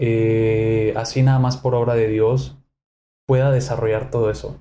[0.00, 2.58] eh, así nada más por obra de Dios,
[3.28, 4.60] pueda desarrollar todo eso.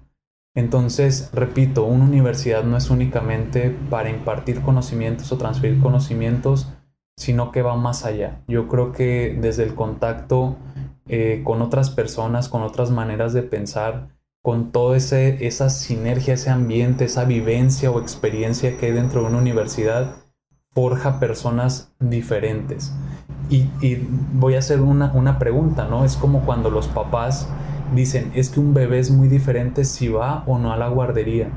[0.55, 6.76] Entonces, repito, una universidad no es únicamente para impartir conocimientos o transferir conocimientos,
[7.17, 8.41] sino que va más allá.
[8.47, 10.55] Yo creo que desde el contacto
[11.09, 14.09] eh, con otras personas, con otras maneras de pensar,
[14.43, 19.39] con toda esa sinergia, ese ambiente, esa vivencia o experiencia que hay dentro de una
[19.39, 20.15] universidad,
[20.73, 22.93] forja personas diferentes.
[23.49, 23.67] Y,
[24.33, 26.05] voy a hacer una, una pregunta, ¿no?
[26.05, 27.49] Es como cuando los papás
[27.95, 31.49] dicen, es que un bebé es muy diferente si va o no a la guardería.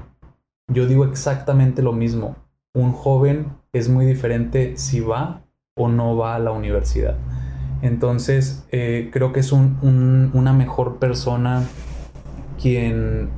[0.73, 2.37] Yo digo exactamente lo mismo.
[2.73, 5.42] Un joven es muy diferente si va
[5.81, 7.16] o no va a la universidad.
[7.83, 11.66] Entonces, eh, creo que es una mejor persona
[12.61, 13.31] quien,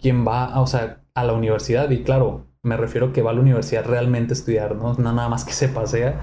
[0.00, 1.90] quien va a, o sea, a la universidad.
[1.90, 5.44] Y claro, me refiero que va a la universidad realmente a estudiar, no, nada más
[5.44, 6.20] que se pasea.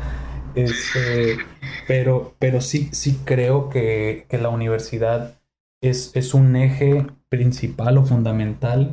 [0.53, 1.37] Este,
[1.87, 5.35] pero, pero sí, sí creo que, que la universidad
[5.81, 8.91] es, es, un eje principal o fundamental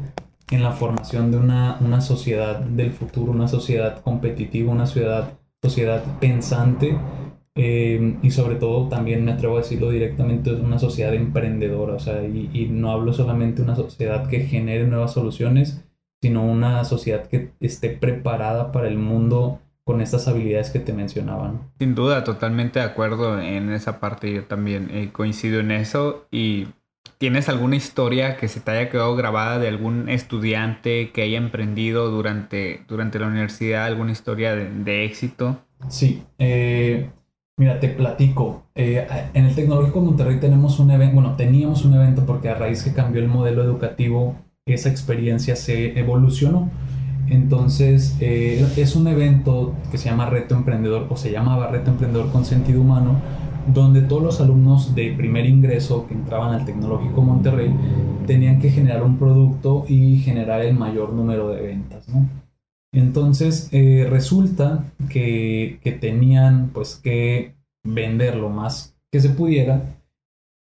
[0.51, 6.03] en la formación de una, una sociedad del futuro, una sociedad competitiva, una sociedad, sociedad
[6.19, 6.99] pensante
[7.55, 11.99] eh, y sobre todo también me atrevo a decirlo directamente, es una sociedad emprendedora, o
[11.99, 15.85] sea, y, no hablo solamente de una sociedad que genere nuevas soluciones,
[16.23, 21.73] sino una sociedad que esté preparada para el mundo con estas habilidades que te mencionaban.
[21.79, 26.69] Sin duda, totalmente de acuerdo en esa parte, yo también eh, coincido en eso y
[27.23, 32.11] ¿Tienes alguna historia que se te haya quedado grabada de algún estudiante que haya emprendido
[32.11, 35.61] durante, durante la universidad, alguna historia de, éxito?
[35.89, 37.13] Sí, eh,
[37.57, 38.65] Mira, te platico.
[38.75, 42.57] Eh, en el Tecnológico de Monterrey tenemos un evento, bueno, teníamos un evento porque a
[42.57, 44.35] raíz que cambió el modelo educativo,
[44.67, 46.73] esa experiencia se evolucionó.
[47.29, 52.33] Entonces, eh, es un evento que se llama Reto Emprendedor o se llamaba Reto Emprendedor
[52.33, 53.21] con Sentido Humano,
[53.67, 57.73] donde todos los alumnos de primer ingreso que entraban al Tecnológico Monterrey
[58.27, 62.07] tenían que generar un producto y generar el mayor número de ventas.
[62.93, 69.83] Entonces eh, resulta que, tenían pues que vender lo más que se pudiera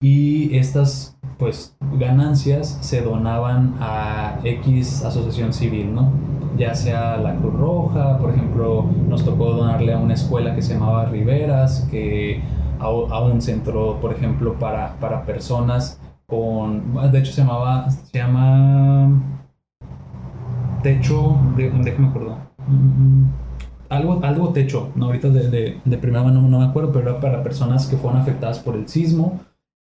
[0.01, 6.11] y estas pues ganancias se donaban a X asociación civil, ¿no?
[6.57, 10.73] Ya sea la Cruz Roja, por ejemplo, nos tocó donarle a una escuela que se
[10.73, 12.41] llamaba Riveras, que
[12.81, 19.09] a, un centro, por ejemplo, para, para personas con, de hecho se llamaba, se llama
[20.81, 22.37] techo, de, déjame acuerdo.
[22.67, 23.25] Mm,
[23.89, 27.43] algo, algo techo, no, ahorita de, de, primera mano no me acuerdo, pero era para
[27.43, 29.41] personas que fueron afectadas por el sismo.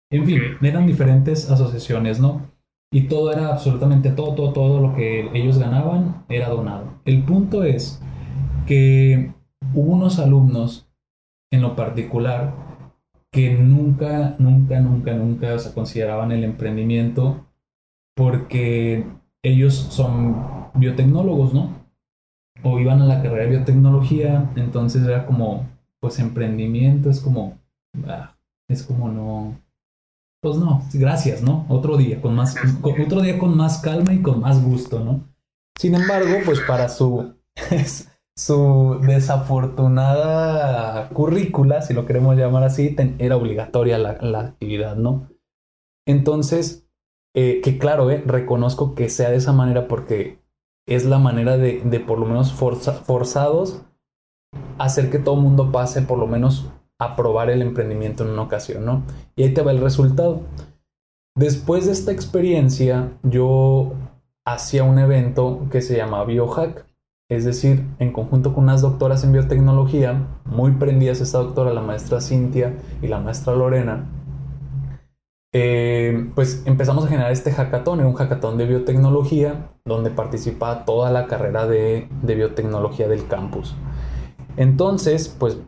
[0.10, 2.42] En fin, eran diferentes asociaciones, ¿no?
[2.94, 6.86] Y todo era absolutamente todo, todo, todo lo que ellos ganaban era donado.
[7.04, 8.02] El punto es
[8.66, 9.34] que
[9.74, 10.88] hubo unos alumnos
[11.52, 12.54] en lo particular
[13.32, 17.46] que nunca, nunca, nunca, nunca se consideraban el emprendimiento
[18.16, 19.06] porque
[19.44, 21.88] ellos son biotecnólogos, ¿no?
[22.64, 27.60] O iban a la carrera de biotecnología, entonces era como, pues emprendimiento, es como,
[28.08, 28.36] ah,
[28.68, 29.62] es como no,
[30.42, 31.66] pues no, gracias, ¿no?
[31.70, 35.28] Otro día con más, otro día con más calma y con más gusto, ¿no?
[35.80, 37.36] Sin embargo, pues para su,
[38.38, 45.28] su desafortunada currícula, si lo queremos llamar así, era obligatoria la, actividad, ¿no?
[46.06, 46.88] Entonces,
[47.36, 50.40] eh, que claro, eh, reconozco que sea de esa manera porque
[50.88, 53.82] es la manera de, por lo menos forzados
[54.78, 56.70] hacer que todo el mundo pase por lo menos
[57.00, 59.04] a probar el emprendimiento en una ocasión, ¿no?
[59.36, 60.42] Y ahí te va el resultado.
[61.36, 63.94] Después de esta experiencia, yo
[64.46, 66.87] hacía un evento que se llama Biohack,
[67.30, 72.22] es decir, en conjunto con unas doctoras en biotecnología, muy prendidas esta doctora, la maestra
[72.22, 74.10] Cintia y la maestra Lorena,
[75.54, 81.28] eh, pues empezamos a generar este hackathon, un hackathon de biotecnología, donde participa toda la
[81.28, 83.76] carrera de, biotecnología del campus.
[84.56, 85.60] Entonces, pues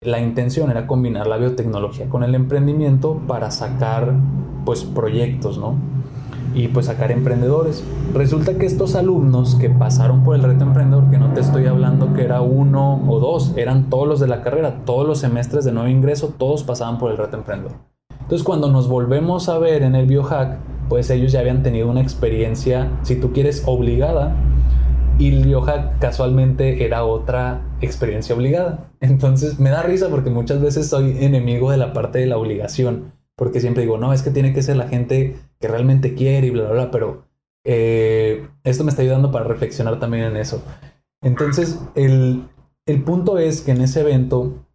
[0.00, 4.14] la intención era combinar la biotecnología con el emprendimiento para sacar
[4.64, 5.76] pues proyectos, ¿no?
[6.54, 7.84] Y pues sacar emprendedores.
[8.14, 12.14] Resulta que estos alumnos que pasaron por el reto emprendedor, que no te estoy hablando
[12.14, 15.72] que era uno o dos, eran todos los de la carrera, todos los semestres de
[15.72, 17.76] nuevo ingreso, todos pasaban por el reto emprendedor.
[18.20, 22.00] Entonces cuando nos volvemos a ver en el biohack, pues ellos ya habían tenido una
[22.00, 24.34] experiencia, si tú quieres, obligada,
[25.18, 28.90] y el biohack casualmente era otra experiencia obligada.
[29.00, 33.12] Entonces me da risa porque muchas veces soy enemigo de la parte de la obligación,
[33.38, 36.50] porque siempre digo, no, es que tiene que ser la gente que realmente quiere y
[36.50, 37.22] bla, bla, bla, pero
[37.64, 40.60] eh, esto me está ayudando para reflexionar también en eso.
[41.22, 42.48] Entonces, el,
[42.84, 44.66] el punto es que en ese evento,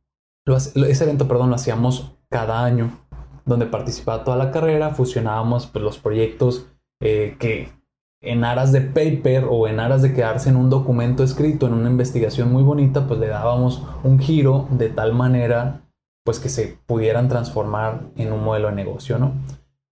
[0.47, 2.97] ese evento, perdón, lo hacíamos cada año,
[3.45, 6.67] donde participaba toda la carrera, fusionábamos pues, los proyectos
[7.01, 7.67] eh, que
[8.21, 11.89] en aras de paper o en aras de quedarse en un documento escrito, en una
[11.89, 15.82] investigación muy bonita, pues le dábamos un giro de tal manera
[16.23, 19.33] pues que se pudieran transformar en un modelo de negocio, ¿no?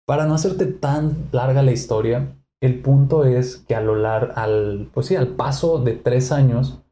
[0.07, 5.07] Para no hacerte tan larga la historia, el punto es que a lo al, pues
[5.07, 6.83] sí, al paso de tres años,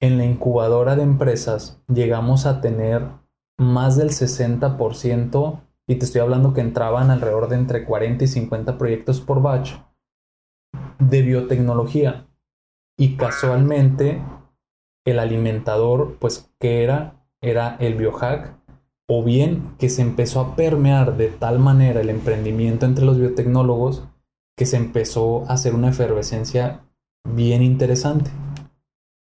[0.00, 3.02] en la incubadora de empresas llegamos a tener
[3.58, 8.76] más del 60%, y te estoy hablando que entraban alrededor de entre 40 y 50
[8.76, 9.72] proyectos por batch,
[10.98, 12.28] de biotecnología.
[12.98, 14.22] Y casualmente
[15.06, 17.17] el alimentador, pues, ¿qué era?
[17.42, 18.56] Era el biohack.
[19.10, 24.06] O bien que se empezó a permear de tal manera el emprendimiento entre los biotecnólogos
[24.56, 26.82] que se empezó a hacer una efervescencia
[27.24, 28.30] bien interesante.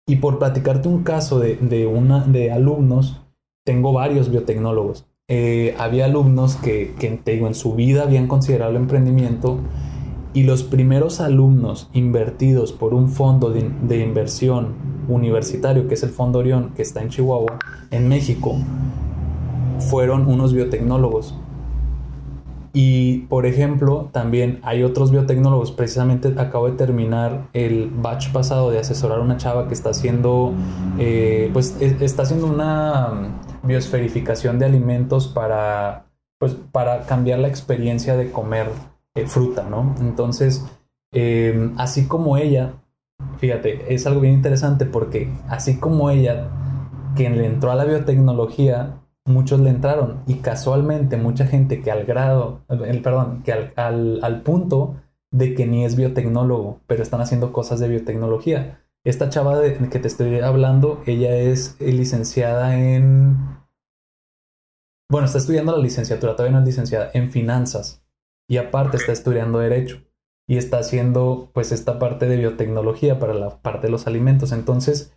[0.08, 3.22] Y por platicarte un caso de, una, de alumnos,
[3.64, 5.06] tengo varios biotecnólogos.
[5.28, 9.60] Eh, había alumnos que, que digo, en su vida habían considerado el emprendimiento
[10.34, 14.76] y los primeros alumnos invertidos por un fondo de, inversión
[15.08, 17.58] universitario, que es el Fondo Orión, que está en Chihuahua,
[17.90, 18.56] en México,
[19.90, 21.36] fueron unos biotecnólogos.
[22.72, 25.72] Y, por ejemplo, también hay otros biotecnólogos.
[25.72, 30.54] Precisamente acabo de terminar el batch pasado de asesorar a una chava que está haciendo,
[31.00, 33.32] eh, pues, e, está haciendo una
[33.64, 36.06] biosferificación de alimentos para,
[36.38, 38.68] pues, para cambiar la experiencia de comer
[39.22, 39.96] eh, fruta, ¿no?
[40.00, 40.66] Entonces,
[41.12, 42.74] eh, así como ella,
[43.38, 46.50] fíjate, es algo bien interesante porque así como ella,
[47.16, 52.06] quien le entró a la biotecnología, muchos le entraron y casualmente mucha gente que al
[52.06, 54.96] grado, el, perdón, que al, al, punto
[55.32, 58.82] de que ni es biotecnólogo, pero están haciendo cosas de biotecnología.
[59.04, 63.38] Esta chava de que te estoy hablando, ella es licenciada en...
[65.10, 68.04] Bueno, está estudiando la licenciatura, todavía no es licenciada, en finanzas
[68.50, 70.02] y aparte está estudiando derecho
[70.48, 74.52] y está haciendo pues esta parte de biotecnología para la parte de los alimentos.
[74.52, 75.16] Entonces,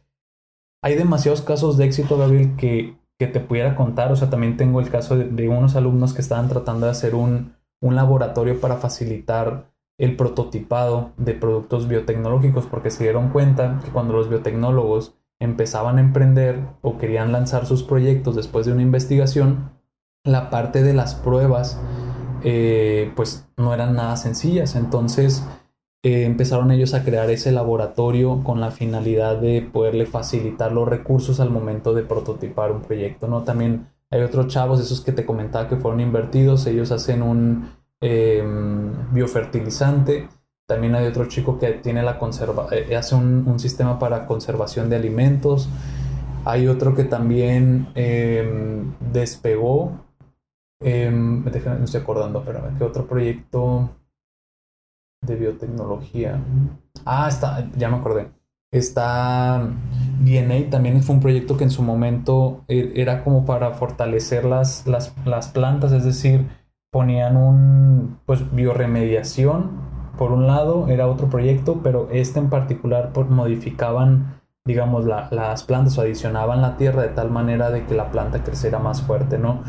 [0.82, 4.12] hay demasiados casos de éxito, Gabriel, que, que te pudiera contar.
[4.12, 7.54] O sea, también tengo el caso de, unos alumnos que estaban tratando de hacer un,
[7.80, 14.12] un laboratorio para facilitar el prototipado de productos biotecnológicos porque se dieron cuenta que cuando
[14.12, 19.70] los biotecnólogos empezaban a emprender o querían lanzar sus proyectos después de una investigación,
[20.24, 21.80] la parte de las pruebas
[22.44, 24.76] eh, pues no eran nada sencillas.
[24.76, 25.44] Entonces
[26.04, 31.38] eh, empezaron ellos a crear ese laboratorio con la finalidad de poderle facilitar los recursos
[31.38, 33.28] al momento de prototipar un proyecto.
[33.28, 33.42] ¿no?
[33.42, 37.70] También hay otros chavos, esos que te comentaba que fueron invertidos, ellos hacen un
[38.00, 40.28] em, biofertilizante.
[40.66, 44.96] También hay otro chico que tiene la conserva eh, hace un, sistema para conservación de
[44.96, 45.68] alimentos.
[46.44, 49.92] Hay otro que también em, despegó
[50.82, 53.90] eh, me estoy acordando, pero ¿qué otro proyecto
[55.22, 56.40] de biotecnología?
[57.04, 58.30] Ah, está, ya me acordé.
[58.72, 59.68] Está
[60.20, 64.86] DNA, también fue un proyecto que en su momento e, era como para fortalecer las,
[64.86, 66.46] las, las plantas, es decir,
[66.90, 73.28] ponían un, pues, bioremediación por un lado, era otro proyecto, pero este en particular por,
[73.28, 78.44] modificaban, digamos, las plantas o adicionaban la tierra de tal manera de que la planta
[78.44, 79.62] creciera más fuerte, ¿no?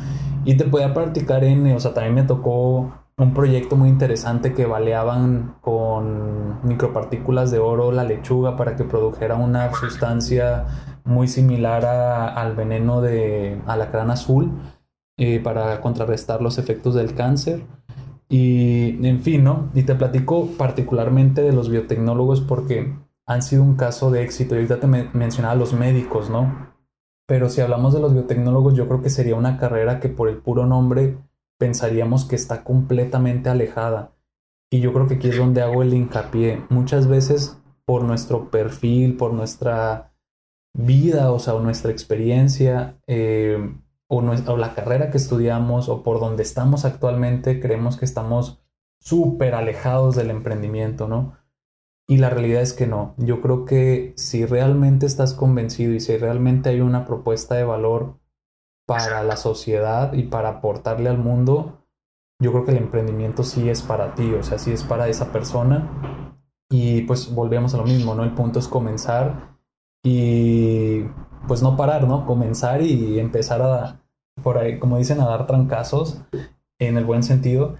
[0.45, 4.65] Y te podía practicar en, o sea, también me tocó un proyecto muy interesante que
[4.65, 10.65] baleaban con micropartículas de oro la lechuga para que produjera una sustancia
[11.03, 14.51] muy similar al veneno de alacrán azul
[15.17, 17.65] eh, para contrarrestar los efectos del cáncer.
[18.29, 19.69] Y en fin, ¿no?
[19.73, 22.95] Y te platico particularmente de los biotecnólogos porque
[23.25, 24.55] han sido un caso de éxito.
[24.55, 26.73] Y ahorita te mencionaba los médicos, ¿no?
[27.25, 30.37] Pero si hablamos de los biotecnólogos, yo creo que sería una carrera que por el
[30.37, 31.17] puro nombre
[31.57, 34.13] pensaríamos que está completamente alejada.
[34.69, 36.65] Y yo creo que aquí es donde hago el hincapié.
[36.69, 40.13] Muchas veces por nuestro perfil, por nuestra
[40.73, 46.19] vida, o sea, o nuestra experiencia, eh, o, o, la carrera que estudiamos, o por
[46.19, 48.61] donde estamos actualmente, creemos que estamos
[48.99, 51.37] súper alejados del emprendimiento, ¿no?
[52.07, 53.15] Y la realidad es que no.
[53.17, 58.19] Yo creo que si realmente estás convencido y si realmente hay una propuesta de valor
[58.85, 61.85] para la sociedad y para aportarle al mundo,
[62.41, 65.31] yo creo que el emprendimiento sí es para ti, o sea, sí es para esa
[65.31, 66.27] persona.
[66.69, 68.23] Y pues volvemos a lo mismo, ¿no?
[68.23, 69.57] El punto es comenzar
[70.03, 71.03] y
[71.47, 72.25] pues no parar, ¿no?
[72.25, 74.03] Comenzar y empezar a,
[74.41, 76.21] por ahí, como dicen, a dar trancazos
[76.79, 77.77] en el buen sentido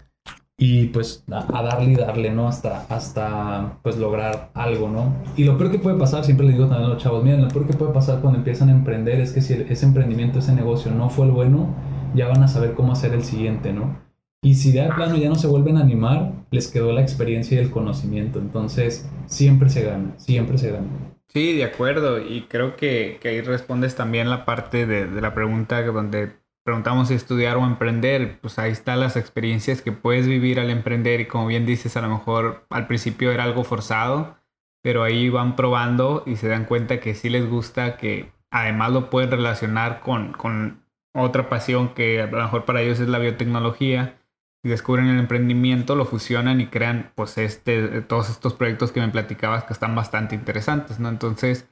[0.58, 2.48] y pues a, darle y darle, ¿no?
[2.48, 5.16] Hasta, hasta pues lograr algo, ¿no?
[5.36, 7.48] Y lo peor que puede pasar, siempre le digo también a los chavos, miren, lo
[7.48, 10.92] peor que puede pasar cuando empiezan a emprender es que si ese emprendimiento, ese negocio
[10.92, 11.74] no fue el bueno,
[12.14, 14.02] ya van a saber cómo hacer el siguiente, ¿no?
[14.44, 17.64] Y si de plano ya no se vuelven a animar, les quedó la experiencia y
[17.64, 18.40] el conocimiento.
[18.40, 20.88] Entonces, siempre se gana, siempre se gana.
[21.28, 22.20] Sí, de acuerdo.
[22.20, 27.10] Y creo que, que ahí respondes también la parte de, de la pregunta donde preguntamos
[27.10, 31.28] si estudiar o emprender, pues ahí están las experiencias que puedes vivir al emprender y
[31.28, 34.38] como bien dices, a lo mejor al principio era algo forzado,
[34.82, 39.10] pero ahí van probando y se dan cuenta que sí les gusta, que además lo
[39.10, 40.84] pueden relacionar con, con
[41.14, 44.20] otra pasión que a lo mejor para ellos es la biotecnología
[44.64, 49.10] y descubren el emprendimiento, lo fusionan y crean pues este, todos estos proyectos que me
[49.10, 51.10] platicabas que están bastante interesantes, ¿no?
[51.10, 51.70] Entonces,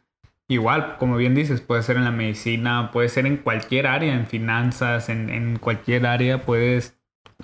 [0.52, 4.28] Igual, como bien dices, puede ser en la medicina, puede ser en cualquier área, en
[4.28, 7.00] finanzas, en, cualquier área puedes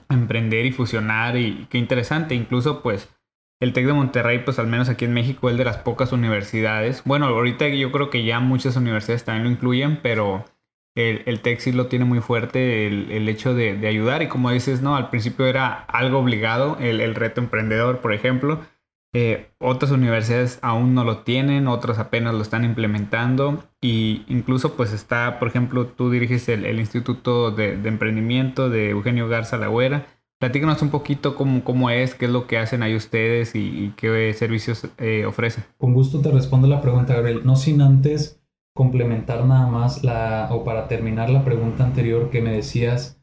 [0.09, 2.35] emprender y fusionar y qué interesante.
[2.35, 3.07] Incluso pues
[3.61, 7.01] el TEC de Monterrey, pues al menos aquí en México, es de las pocas universidades.
[7.05, 10.43] Bueno, ahorita yo creo que ya muchas universidades también lo incluyen, pero
[10.93, 14.21] el, el TEC sí lo tiene muy fuerte el, hecho de, ayudar.
[14.21, 18.59] Y como dices, no, al principio era algo obligado, el, el reto emprendedor, por ejemplo
[19.13, 24.91] eh, otras universidades aún no lo tienen, otras apenas lo están implementando y incluso pues
[24.91, 30.07] está, por ejemplo, tú diriges el, Instituto de, Emprendimiento de Eugenio Garza Lagüera.
[30.39, 34.33] Platícanos un poquito cómo, cómo es, qué es lo que hacen ahí ustedes y, qué
[34.33, 35.63] servicios eh, ofrecen.
[35.77, 37.41] Con gusto te respondo la pregunta, Gabriel.
[37.43, 38.39] No sin antes
[38.75, 43.16] complementar nada más la, o para terminar la pregunta anterior que me decías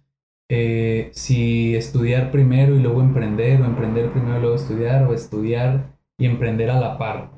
[0.49, 5.95] eh, si estudiar primero y luego emprender, o emprender primero y luego estudiar, o estudiar
[6.19, 7.31] y emprender a la par.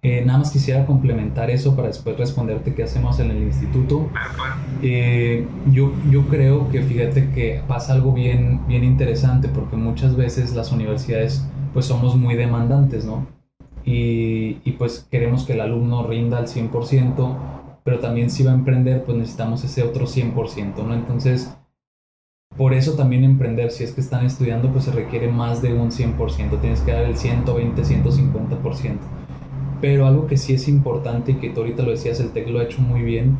[0.00, 4.08] Eh, nada más quisiera complementar eso para después responderte qué hacemos en el instituto.
[4.80, 10.54] Eh, yo, yo creo que fíjate que pasa algo bien, bien interesante porque muchas veces
[10.54, 11.44] las universidades
[11.74, 13.26] pues somos muy demandantes, ¿no?
[13.84, 17.36] Y, y pues queremos que el alumno rinda al 100%,
[17.82, 20.94] pero también si va a emprender pues necesitamos ese otro 100%, ¿no?
[20.94, 21.57] Entonces
[22.58, 25.92] por eso también emprender, si es que están estudiando, pues se requiere más de un
[25.92, 28.98] 100%, tienes que dar el 120, 150%.
[29.80, 32.58] Pero algo que sí es importante y que tú ahorita lo decías, el TEC lo
[32.58, 33.38] ha hecho muy bien,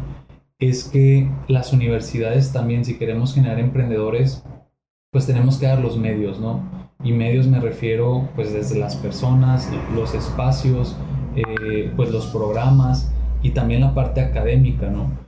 [0.60, 4.44] es que las universidades también, si queremos generar emprendedores,
[5.10, 6.62] pues tenemos que dar los medios, ¿no?
[7.02, 10.96] Y medios me refiero pues desde las personas, los espacios,
[11.34, 13.12] eh, pues los programas
[13.42, 15.27] y también la parte académica, ¿no?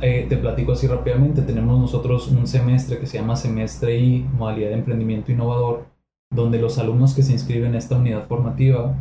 [0.00, 4.68] Eh, te platico así rápidamente, tenemos nosotros un semestre que se llama Semestre I, modalidad
[4.68, 5.86] de emprendimiento innovador,
[6.30, 8.94] donde los alumnos que se inscriben en esta unidad formativa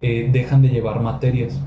[0.00, 1.60] eh, dejan de llevar materias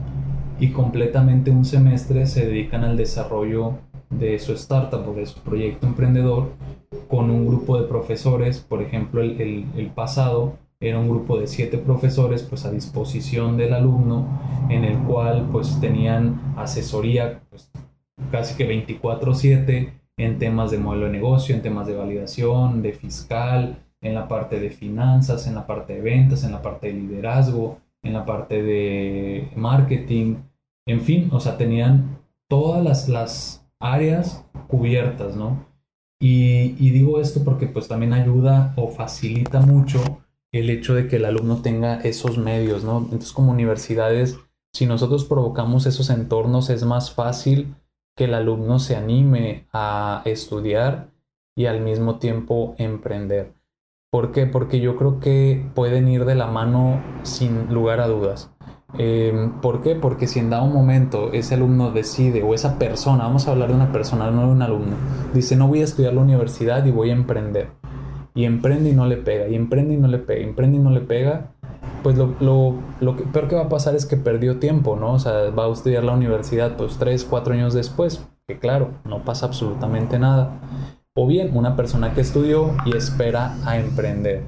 [0.60, 3.80] y completamente un semestre se dedican al desarrollo
[4.10, 6.52] de su startup o de su proyecto emprendedor
[7.08, 11.78] con un grupo de profesores, por ejemplo el, el, pasado era un grupo de siete
[11.78, 14.28] profesores pues a disposición del alumno
[14.70, 17.72] en el cual pues tenían asesoría pues,
[18.30, 23.84] casi que 24/7 en temas de modelo de negocio, en temas de validación, de fiscal,
[24.02, 27.80] en la parte de finanzas, en la parte de ventas, en la parte de liderazgo,
[28.04, 30.38] en la parte de marketing,
[30.88, 32.20] en fin, o sea, tenían
[32.50, 35.66] todas las, las áreas cubiertas, ¿no?
[36.20, 40.00] Y, y, digo esto porque pues también ayuda o facilita mucho
[40.52, 43.00] el hecho de que el alumno tenga esos medios, ¿no?
[43.00, 44.38] Entonces como universidades,
[44.74, 47.76] si nosotros provocamos esos entornos es más fácil
[48.22, 51.10] que el alumno se anime a estudiar
[51.56, 53.56] y al mismo tiempo emprender.
[54.12, 54.46] ¿Por qué?
[54.46, 58.54] Porque yo creo que pueden ir de la mano sin lugar a dudas.
[59.00, 59.96] Em, ¿Por qué?
[59.96, 63.76] Porque si en dado momento ese alumno decide, o esa persona, vamos a hablar de
[63.76, 64.98] una persona, no de un alumno,
[65.34, 67.70] dice no voy a estudiar la universidad y voy a emprender.
[68.36, 70.92] Y emprende y no le pega, y emprende y no le pega, emprende y no
[70.92, 71.56] le pega,
[72.04, 75.14] pues lo, lo, lo que, peor que va a pasar es que perdió tiempo, ¿no?
[75.14, 79.24] O sea, va a estudiar la universidad pues tres, cuatro años después, que claro, no
[79.24, 80.60] pasa absolutamente nada.
[81.14, 84.44] O bien una persona que estudió y espera a emprender.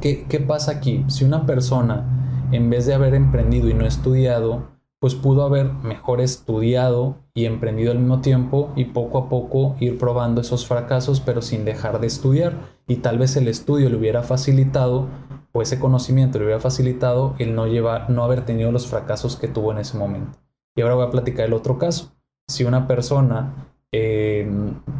[0.00, 1.04] ¿Qué, qué pasa aquí?
[1.08, 4.72] Si una persona, en vez de haber emprendido y no estudiado,
[5.02, 9.98] pues pudo haber mejor estudiado y emprendido al mismo tiempo y poco a poco ir
[9.98, 12.52] probando esos fracasos pero sin dejar de estudiar
[12.86, 15.08] y tal vez el estudio le hubiera facilitado
[15.52, 19.48] o ese conocimiento le hubiera facilitado el no llevar no haber tenido los fracasos que
[19.48, 20.38] tuvo en ese momento.
[20.74, 22.12] Y ahora voy a platicar el otro caso.
[22.48, 24.50] Si una persona eh,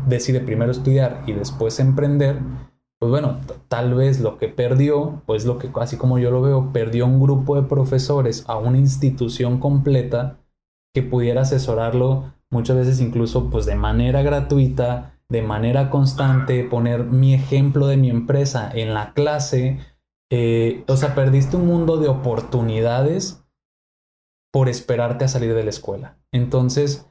[0.07, 2.39] decide primero estudiar y después emprender,
[2.99, 6.73] pues bueno, tal vez lo que perdió, pues lo que, así como yo lo veo,
[6.73, 10.39] perdió un grupo de profesores a una institución completa
[10.95, 17.33] que pudiera asesorarlo muchas veces incluso pues de manera gratuita, de manera constante, poner mi
[17.33, 19.81] ejemplo de mi empresa en la clase.
[20.35, 23.45] Eh, o sea, perdiste un mundo de oportunidades
[24.51, 26.17] por esperarte a salir de la escuela.
[26.33, 27.07] Entonces,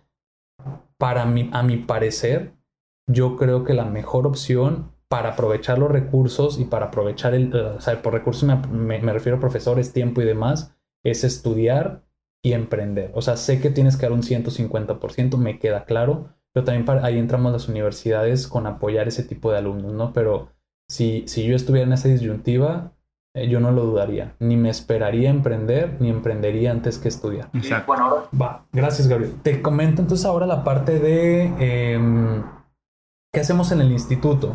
[0.97, 2.55] para mí, a mi parecer,
[3.05, 7.61] yo creo que la mejor opción para aprovechar los recursos y para aprovechar el, eh,
[7.77, 12.03] o sea, por recursos me, refiero a profesores, tiempo y demás, es estudiar
[12.43, 13.11] y emprender.
[13.13, 17.05] O sea, sé que tienes que dar un 150%, me queda claro, pero también para,
[17.05, 20.11] ahí entramos las universidades con apoyar ese tipo de alumnos, ¿no?
[20.11, 20.49] Pero
[20.89, 22.93] si, si yo estuviera en esa disyuntiva,
[23.33, 24.35] yo no lo dudaría.
[24.39, 27.49] Ni me esperaría emprender, ni emprendería antes que estudiar.
[27.53, 27.93] Exacto.
[28.39, 29.35] Va, gracias, Gabriel.
[29.41, 31.45] Te comento entonces ahora la parte de
[31.93, 32.43] em,
[33.33, 34.53] qué hacemos en el instituto.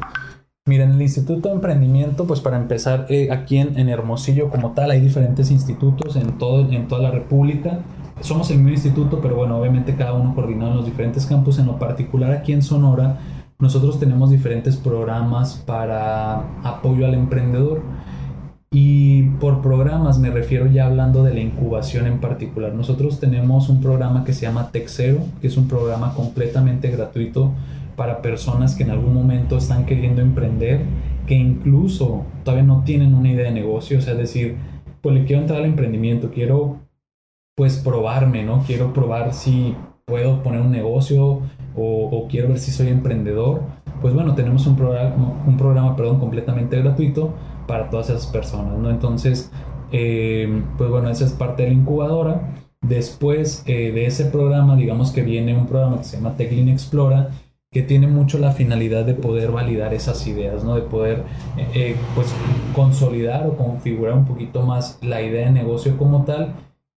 [0.68, 4.90] Mira, en el Instituto de Emprendimiento, pues para empezar, eh, aquí en, Hermosillo como tal,
[4.90, 7.82] hay diferentes institutos en, todo, en toda la República.
[8.20, 11.60] Somos el mismo instituto, pero bueno, obviamente cada uno coordinado en los diferentes campus.
[11.60, 13.20] En lo particular aquí en Sonora,
[13.60, 17.82] nosotros tenemos diferentes programas para apoyo al emprendedor.
[18.70, 22.74] Y por programas me refiero ya hablando de la incubación en particular.
[22.74, 27.52] Nosotros tenemos un programa que se llama Texero, que es un programa completamente gratuito
[27.94, 30.82] para personas que en algún momento están queriendo emprender,
[31.26, 34.56] que incluso todavía no tienen una idea de negocio, o sea, decir,
[35.00, 36.80] pues le quiero entrar al emprendimiento, quiero
[37.56, 38.62] pues probarme, ¿no?
[38.66, 41.40] Quiero probar si puedo poner un negocio
[41.74, 43.62] o, quiero ver si soy emprendedor.
[44.02, 47.34] Pues bueno, tenemos un programa, un programa perdón, completamente gratuito
[47.66, 48.90] para todas esas personas, ¿no?
[48.90, 49.50] Entonces,
[49.92, 52.54] eh, pues bueno, esa es parte de la incubadora.
[52.82, 57.30] Después eh, de ese programa, digamos que viene un programa que se llama Techlin Explora,
[57.76, 60.76] que tiene mucho la finalidad de poder validar esas ideas, ¿no?
[60.76, 61.24] De poder,
[61.56, 62.32] eh, eh, pues,
[62.74, 66.54] consolidar o configurar un poquito más la idea de negocio como tal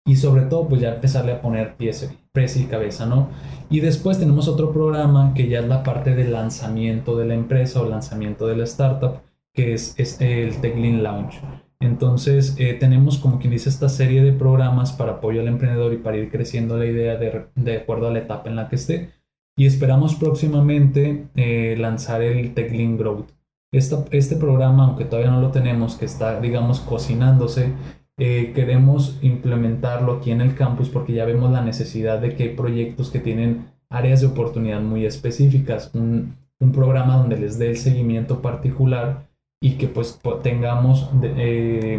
[0.06, 3.28] y sobre todo, pues, ya empezarle a poner pies, pies y cabeza, ¿no?
[3.70, 7.80] Y después tenemos otro programa que ya es la parte del lanzamiento de la empresa
[7.80, 9.20] o lanzamiento de la startup,
[9.58, 11.40] que es, es el TechLean Launch.
[11.80, 15.96] Entonces, eh, tenemos como quien dice esta serie de programas para apoyo al emprendedor y
[15.96, 19.10] para ir creciendo la idea de, de acuerdo a la etapa en la que esté
[19.56, 23.30] y esperamos próximamente eh, lanzar el TechLink Growth.
[23.72, 27.72] este programa, aunque todavía no lo tenemos, que está, digamos, cocinándose,
[28.16, 32.48] eh, queremos implementarlo aquí en el campus porque ya vemos la necesidad de que hay
[32.50, 36.36] proyectos que tienen áreas de oportunidad muy específicas, un,
[36.72, 39.27] programa donde les dé el seguimiento particular
[39.60, 41.98] y que pues tengamos eh,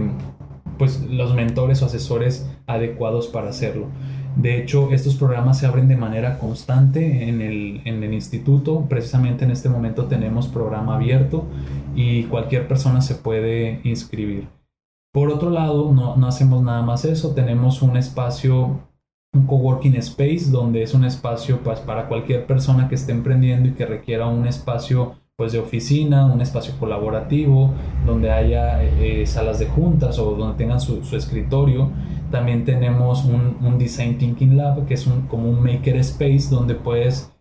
[0.77, 3.87] pues los mentores o asesores adecuados para hacerlo.
[4.35, 8.85] De hecho, estos programas se abren de manera constante en el, en el, instituto.
[8.87, 11.45] Precisamente en este momento tenemos programa abierto
[11.95, 14.47] y cualquier persona se puede inscribir.
[15.11, 17.33] Por otro lado, no, no hacemos nada más eso.
[17.33, 18.79] Tenemos un espacio,
[19.33, 23.73] un coworking space, donde es un espacio pues, para cualquier persona que esté emprendiendo y
[23.73, 27.73] que requiera un espacio pues, de oficina, un espacio colaborativo,
[28.05, 31.89] donde haya eh, salas de juntas o donde tengan su, escritorio
[32.29, 37.31] también tenemos un, Design Thinking Lab, que es un, como un maker space donde puedes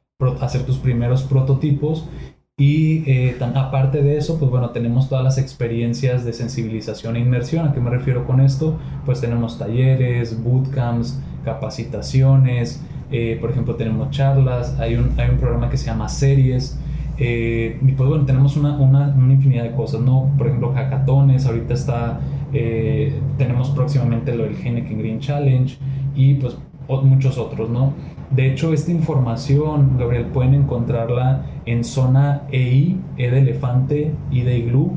[0.40, 2.08] hacer tus primeros prototipos.
[2.56, 7.68] Y eh, aparte de eso, pues bueno, tenemos todas las experiencias de sensibilización e inmersión.
[7.68, 8.78] ¿A qué me refiero con esto?
[9.04, 12.80] Pues tenemos talleres, bootcamps, capacitaciones,
[13.10, 16.78] eh, por ejemplo, tenemos charlas, hay un, hay un programa que se llama series.
[17.18, 20.30] Eh, y pues bueno, tenemos una, una, una, infinidad de cosas, ¿no?
[20.38, 22.20] Por ejemplo, hackatones, ahorita está
[22.52, 25.76] eh, tenemos próximamente lo del Heineken Green Challenge
[26.14, 26.56] y pues
[26.88, 27.92] muchos otros, ¿no?
[28.30, 34.58] De hecho, esta información, Gabriel, pueden encontrarla en zona EI, E de elefante y de
[34.58, 34.92] iglú,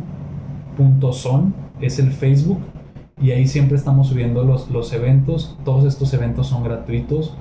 [0.78, 2.60] punto son, es el Facebook,
[3.22, 7.36] y ahí siempre estamos subiendo los, los eventos, todos estos eventos son gratuitos,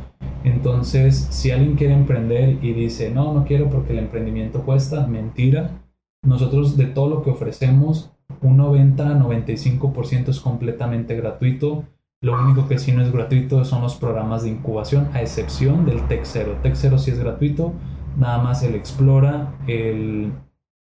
[0.44, 5.70] entonces si alguien quiere emprender y dice, no, no quiero porque el emprendimiento cuesta, mentira,
[6.22, 8.12] nosotros de todo lo que ofrecemos
[8.42, 11.84] un 90-95% es completamente gratuito.
[12.22, 16.06] Lo único que sí no es gratuito son los programas de incubación, a excepción del
[16.06, 16.58] Tech 0.
[16.62, 17.72] Tech 0 sí es gratuito,
[18.18, 20.32] nada más el Explora, el,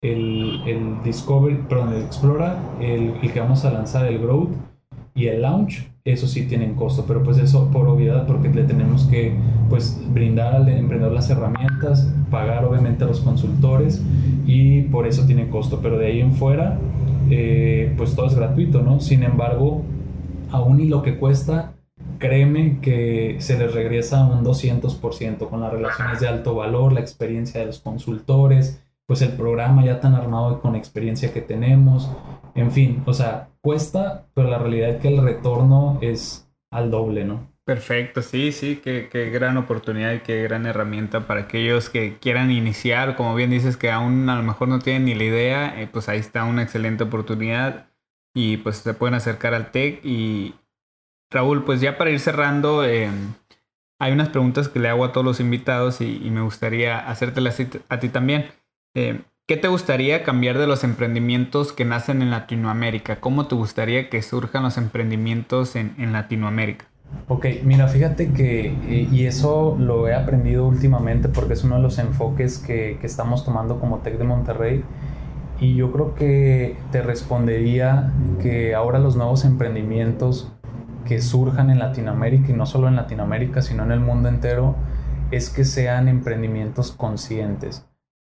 [0.01, 4.53] el, el Discovery, perdón, el Explora, el, que vamos a lanzar, el Growth
[5.15, 9.05] y el Launch, eso sí tienen costo, pero pues eso por obviedad, porque le tenemos
[9.05, 9.35] que
[9.71, 14.03] pues brindar al emprendedor las herramientas, pagar obviamente a los consultores
[14.45, 16.79] y por eso tiene costo, pero de ahí en fuera
[17.31, 19.01] eh, pues todo es gratuito, ¿no?
[19.01, 19.83] Sin embargo,
[20.51, 21.73] aún y lo que cuesta,
[22.19, 27.61] créeme que se les regresa un 200% con las relaciones de alto valor, la experiencia
[27.61, 32.11] de los consultores, pues el programa ya tan armado y con experiencia que tenemos,
[32.55, 37.25] en fin, o sea, cuesta, pero la realidad es que el retorno es al doble,
[37.25, 37.51] ¿no?
[37.65, 42.51] Perfecto, sí, sí, qué, qué, gran oportunidad y qué gran herramienta para aquellos que quieran
[42.51, 45.89] iniciar, como bien dices que aún a lo mejor no tienen ni la idea, eh,
[45.91, 47.87] pues ahí está una excelente oportunidad
[48.35, 50.57] y pues se pueden acercar al TEC y
[51.31, 53.09] Raúl, pues ya para ir cerrando, eh,
[53.99, 57.59] hay unas preguntas que le hago a todos los invitados y, me gustaría hacértelas
[57.89, 58.45] a ti también.
[58.95, 63.21] Eh, ¿Qué te gustaría cambiar de los emprendimientos que nacen en Latinoamérica?
[63.21, 66.87] ¿Cómo te gustaría que surjan los emprendimientos en, Latinoamérica?
[67.29, 71.83] Ok, mira, fíjate que, eh, y eso lo he aprendido últimamente porque es uno de
[71.83, 74.83] los enfoques que, que estamos tomando como TEC de Monterrey.
[75.61, 80.51] Y yo creo que te respondería que ahora los nuevos emprendimientos
[81.05, 84.75] que surjan en Latinoamérica, y no solo en Latinoamérica, sino en el mundo entero,
[85.31, 87.85] es que sean emprendimientos conscientes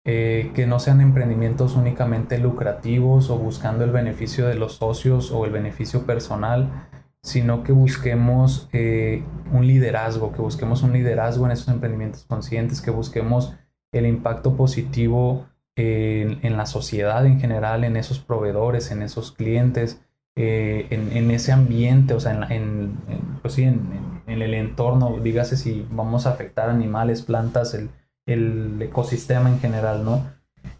[0.08, 5.44] eh, que no sean emprendimientos únicamente lucrativos o buscando el beneficio de los socios o
[5.44, 6.86] el beneficio personal,
[7.24, 12.92] sino que busquemos eh, un liderazgo, que busquemos un liderazgo en esos emprendimientos conscientes, que
[12.92, 13.56] busquemos
[13.90, 20.00] el impacto positivo en, la sociedad en general, en esos proveedores, en esos clientes,
[20.36, 22.96] eh, en, ese ambiente, o sea, en,
[23.42, 27.90] pues en, el entorno, dígase si vamos a afectar animales, plantas, el,
[28.26, 30.24] el ecosistema en general, ¿no?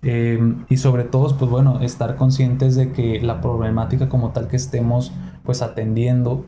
[0.03, 0.39] Eh,
[0.69, 5.13] y sobre todo, pues bueno, estar conscientes de que la problemática como tal que estemos
[5.45, 6.47] pues atendiendo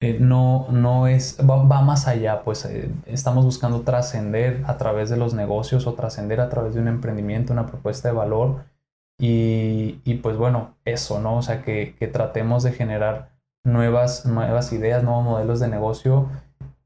[0.00, 5.16] eh, no, no es, va, más allá, pues eh, estamos buscando trascender a través de
[5.16, 8.64] los negocios o trascender a través de un emprendimiento, una propuesta de valor
[9.18, 11.36] y, pues bueno, eso, ¿no?
[11.38, 13.30] O sea, que, que, tratemos de generar
[13.64, 16.28] nuevas, nuevas ideas, nuevos modelos de negocio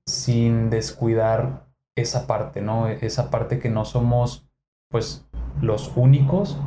[0.07, 1.68] sin descuidar
[2.01, 2.89] esa parte, ¿no?
[2.89, 4.47] Esa parte que no somos,
[4.91, 5.27] pues,
[5.61, 6.59] los únicos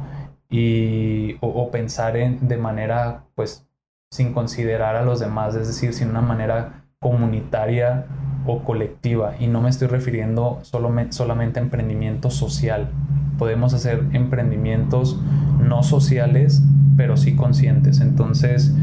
[0.50, 3.68] y, o, pensar en, de manera, pues,
[4.12, 8.06] sin considerar a los demás, es decir, sin una manera comunitaria
[8.46, 9.36] o colectiva.
[9.40, 12.90] Y no me estoy refiriendo solo, solamente a emprendimiento social.
[13.38, 15.20] Podemos hacer emprendimientos
[15.60, 16.62] no sociales,
[16.98, 18.02] pero sí conscientes.
[18.02, 18.74] Entonces,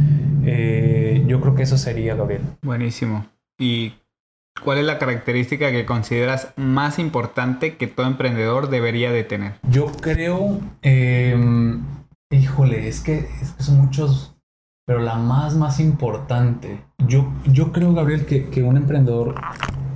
[0.45, 2.43] eh, yo creo que eso sería, Gabriel.
[2.63, 3.27] Buenísimo.
[3.59, 3.93] Y
[4.65, 9.55] ¿Cuál es la característica que consideras más importante que todo emprendedor debería de tener?
[9.71, 11.83] Yo creo, em,
[12.31, 13.29] híjole, es que,
[13.59, 14.37] son muchos,
[14.87, 16.81] pero la más, más importante.
[17.07, 19.35] Yo, yo creo, Gabriel, que, un emprendedor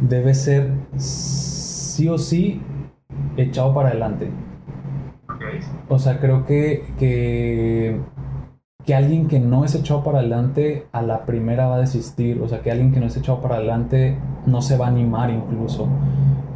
[0.00, 2.60] debe ser sí o sí
[3.36, 4.30] echado para adelante.
[5.88, 8.00] O sea, creo que, que
[8.84, 12.48] que alguien que no es echado para adelante a la primera va a desistir, o
[12.48, 15.88] sea, que alguien que no es echado para adelante no se va a animar incluso.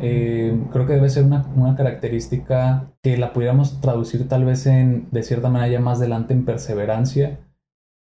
[0.00, 5.22] Eh, creo que debe ser una, característica que la pudiéramos traducir tal vez en, de
[5.22, 7.38] cierta manera ya más adelante en perseverancia,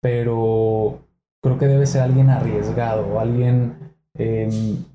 [0.01, 0.99] pero
[1.41, 4.85] creo que debe ser alguien arriesgado, alguien em,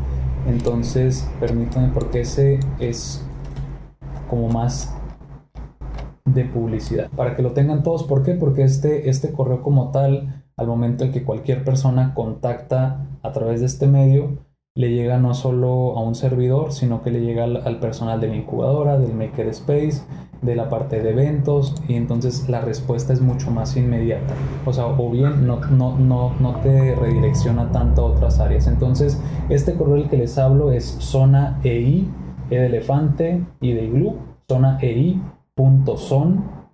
[0.47, 3.25] Entonces, permítanme porque ese es
[4.29, 4.94] como más
[6.25, 7.09] de publicidad.
[7.15, 8.33] Para que lo tengan todos, ¿por qué?
[8.33, 13.59] Porque este, este correo como tal, al momento de que cualquier persona contacta a través
[13.59, 14.45] de este medio,
[14.77, 18.35] le llega no solo a un servidor, sino que le llega al, personal de la
[18.35, 20.01] incubadora, del Makerspace,
[20.41, 24.33] de la parte de eventos, y entonces la respuesta es mucho más inmediata.
[24.65, 28.67] O sea, o bien no, no, no, no te redirecciona tanto a otras áreas.
[28.67, 32.09] Entonces, este correo el que les hablo es zona EI,
[32.49, 34.17] E de elefante y de iglú,
[34.47, 35.19] zona EI
[35.97, 36.65] son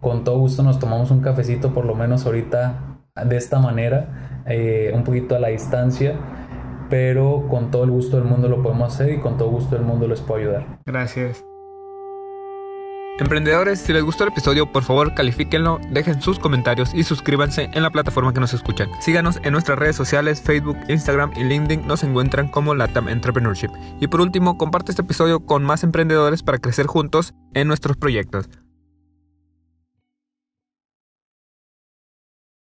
[0.00, 4.92] con todo gusto nos tomamos un cafecito, por lo menos ahorita de esta manera, eh,
[4.94, 6.14] un poquito a la distancia,
[6.88, 9.84] pero con todo el gusto del mundo lo podemos hacer y con todo gusto del
[9.84, 10.80] mundo les puedo ayudar.
[10.86, 11.44] Gracias.
[13.20, 17.82] Emprendedores, si les gustó el episodio, por favor califíquenlo, dejen sus comentarios y suscríbanse en
[17.82, 18.88] la plataforma que nos escuchan.
[19.00, 23.68] Síganos en nuestras redes sociales, Facebook, Instagram y LinkedIn, nos encuentran como Latam Entrepreneurship.
[24.00, 28.48] Y por último, comparte este episodio con más emprendedores para crecer juntos en nuestros proyectos.